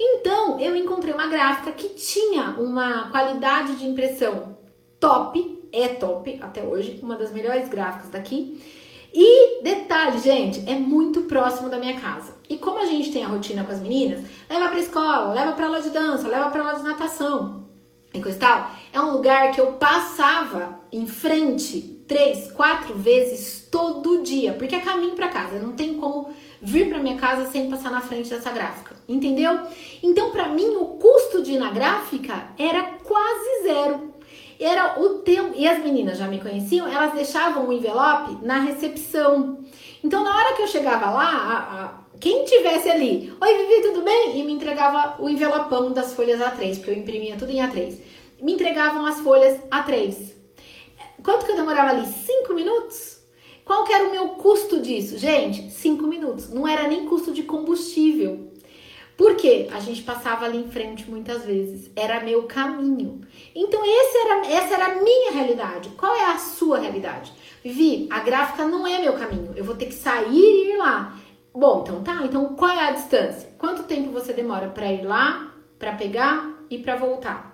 [0.00, 4.56] Então, eu encontrei uma gráfica que tinha uma qualidade de impressão
[4.98, 8.58] top, é top até hoje, uma das melhores gráficas daqui.
[9.12, 12.34] E detalhe, gente, é muito próximo da minha casa.
[12.48, 15.66] E como a gente tem a rotina com as meninas, leva pra escola, leva pra
[15.66, 17.61] aula de dança, leva pra aula de natação
[18.14, 24.22] e coisa tal, é um lugar que eu passava em frente três, quatro vezes todo
[24.22, 26.28] dia, porque é caminho para casa, não tem como
[26.60, 29.66] vir para minha casa sem passar na frente dessa gráfica, entendeu?
[30.02, 34.12] Então, para mim, o custo de ir na gráfica era quase zero.
[34.60, 39.58] Era o tempo, e as meninas já me conheciam, elas deixavam o envelope na recepção.
[40.04, 44.02] Então, na hora que eu chegava lá, a, a, quem tivesse ali, oi Vivi, tudo
[44.02, 44.38] bem?
[44.38, 47.96] E me entregava o envelopão das folhas A3, porque eu imprimia tudo em A3.
[48.40, 50.32] Me entregavam as folhas A3.
[51.22, 52.06] Quanto que eu demorava ali?
[52.06, 53.20] Cinco minutos?
[53.64, 55.16] Qual que era o meu custo disso?
[55.16, 56.50] Gente, cinco minutos.
[56.50, 58.52] Não era nem custo de combustível.
[59.16, 59.68] Por quê?
[59.72, 61.90] A gente passava ali em frente muitas vezes.
[61.94, 63.20] Era meu caminho.
[63.54, 65.90] Então, era, essa era a minha realidade.
[65.90, 67.32] Qual é a sua realidade?
[67.62, 69.52] Vivi, a gráfica não é meu caminho.
[69.54, 71.16] Eu vou ter que sair e ir lá.
[71.54, 72.22] Bom, então tá.
[72.24, 73.48] Então qual é a distância?
[73.58, 77.52] Quanto tempo você demora para ir lá, para pegar e para voltar?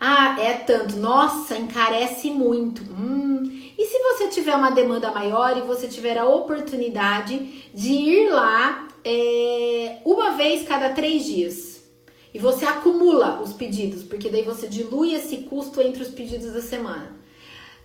[0.00, 0.96] Ah, é tanto.
[0.96, 2.82] Nossa, encarece muito.
[2.82, 3.42] Hum.
[3.76, 7.38] E se você tiver uma demanda maior e você tiver a oportunidade
[7.72, 11.82] de ir lá é, uma vez cada três dias?
[12.32, 16.60] E você acumula os pedidos, porque daí você dilui esse custo entre os pedidos da
[16.60, 17.23] semana.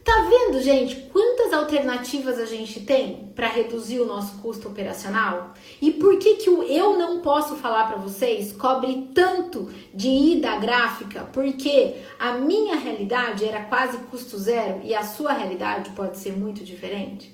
[0.10, 5.54] Tá vendo, gente, quantas alternativas a gente tem para reduzir o nosso custo operacional?
[5.80, 10.58] E por que que o eu não posso falar para vocês cobre tanto de ida
[10.58, 11.30] gráfica?
[11.32, 16.64] Porque a minha realidade era quase custo zero e a sua realidade pode ser muito
[16.64, 17.32] diferente.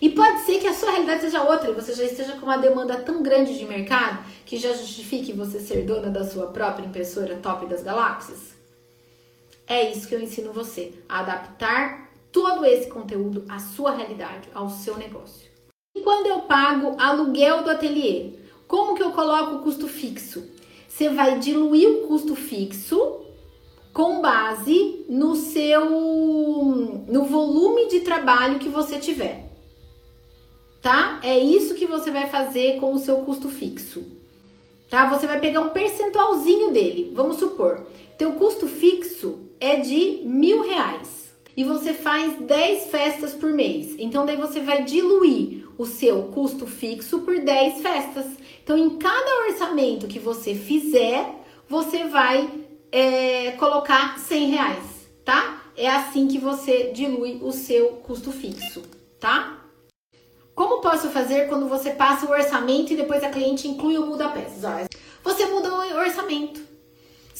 [0.00, 2.56] E pode ser que a sua realidade seja outra e você já esteja com uma
[2.56, 7.36] demanda tão grande de mercado que já justifique você ser dona da sua própria impressora
[7.42, 8.58] top das galáxias.
[9.70, 14.68] É isso que eu ensino você, a adaptar todo esse conteúdo à sua realidade, ao
[14.68, 15.48] seu negócio.
[15.94, 18.32] E quando eu pago aluguel do ateliê,
[18.66, 20.44] como que eu coloco o custo fixo?
[20.88, 23.20] Você vai diluir o custo fixo
[23.92, 29.52] com base no seu no volume de trabalho que você tiver.
[30.82, 31.20] Tá?
[31.22, 34.04] É isso que você vai fazer com o seu custo fixo.
[34.88, 35.08] Tá?
[35.10, 37.12] Você vai pegar um percentualzinho dele.
[37.14, 37.86] Vamos supor,
[38.18, 43.94] teu custo fixo é de mil reais e você faz 10 festas por mês.
[43.98, 48.26] Então, daí você vai diluir o seu custo fixo por 10 festas.
[48.62, 51.26] Então, em cada orçamento que você fizer,
[51.68, 52.48] você vai
[52.90, 54.84] é, colocar 100 reais,
[55.24, 55.62] tá?
[55.76, 58.82] É assim que você dilui o seu custo fixo,
[59.18, 59.58] tá?
[60.54, 64.28] Como posso fazer quando você passa o orçamento e depois a cliente inclui ou muda
[64.28, 64.88] peças?
[65.22, 66.69] Você muda o orçamento.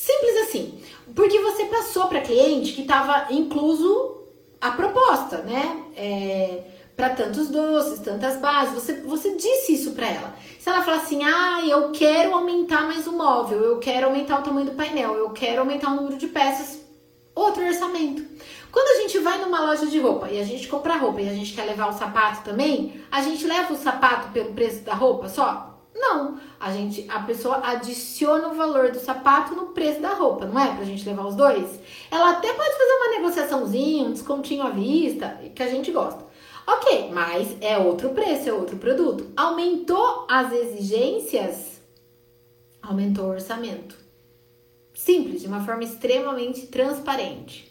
[0.00, 0.80] Simples assim.
[1.14, 4.24] Porque você passou para cliente que estava incluso
[4.58, 5.84] a proposta, né?
[5.94, 6.62] É,
[6.96, 8.72] para tantos doces, tantas bases.
[8.72, 10.34] Você, você disse isso para ela.
[10.58, 14.42] Se ela falar assim, ah, eu quero aumentar mais o móvel, eu quero aumentar o
[14.42, 16.80] tamanho do painel, eu quero aumentar o número de peças,
[17.34, 18.24] outro orçamento.
[18.72, 21.34] Quando a gente vai numa loja de roupa e a gente compra roupa e a
[21.34, 25.28] gente quer levar o sapato também, a gente leva o sapato pelo preço da roupa
[25.28, 25.69] só?
[25.94, 30.58] Não, a gente, a pessoa adiciona o valor do sapato no preço da roupa, não
[30.58, 30.74] é?
[30.74, 31.80] Pra gente levar os dois.
[32.10, 36.24] Ela até pode fazer uma negociaçãozinha, um descontinho à vista, que a gente gosta.
[36.66, 39.32] Ok, mas é outro preço, é outro produto.
[39.36, 41.80] Aumentou as exigências,
[42.80, 43.96] aumentou o orçamento.
[44.94, 47.70] Simples, de uma forma extremamente transparente.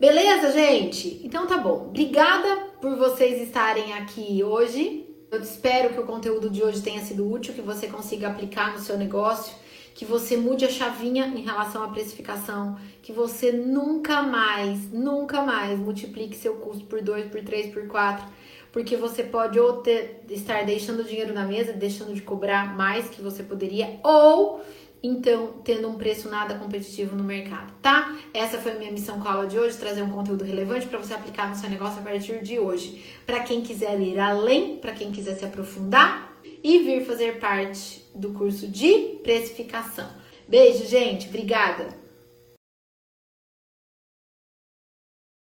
[0.00, 1.20] Beleza, gente?
[1.24, 1.86] Então tá bom.
[1.86, 5.03] Obrigada por vocês estarem aqui hoje.
[5.34, 8.78] Eu espero que o conteúdo de hoje tenha sido útil, que você consiga aplicar no
[8.78, 9.52] seu negócio,
[9.92, 15.76] que você mude a chavinha em relação à precificação, que você nunca mais, nunca mais
[15.76, 18.24] multiplique seu custo por 2, por 3, por 4,
[18.70, 23.20] porque você pode ou ter, estar deixando dinheiro na mesa, deixando de cobrar mais que
[23.20, 24.62] você poderia, ou
[25.06, 28.16] então tendo um preço nada competitivo no mercado, tá?
[28.32, 30.98] Essa foi a minha missão com a aula de hoje, trazer um conteúdo relevante para
[30.98, 33.04] você aplicar no seu negócio a partir de hoje.
[33.26, 36.32] Para quem quiser ir além, para quem quiser se aprofundar
[36.62, 40.08] e vir fazer parte do curso de precificação.
[40.48, 41.28] Beijo, gente.
[41.28, 42.03] Obrigada.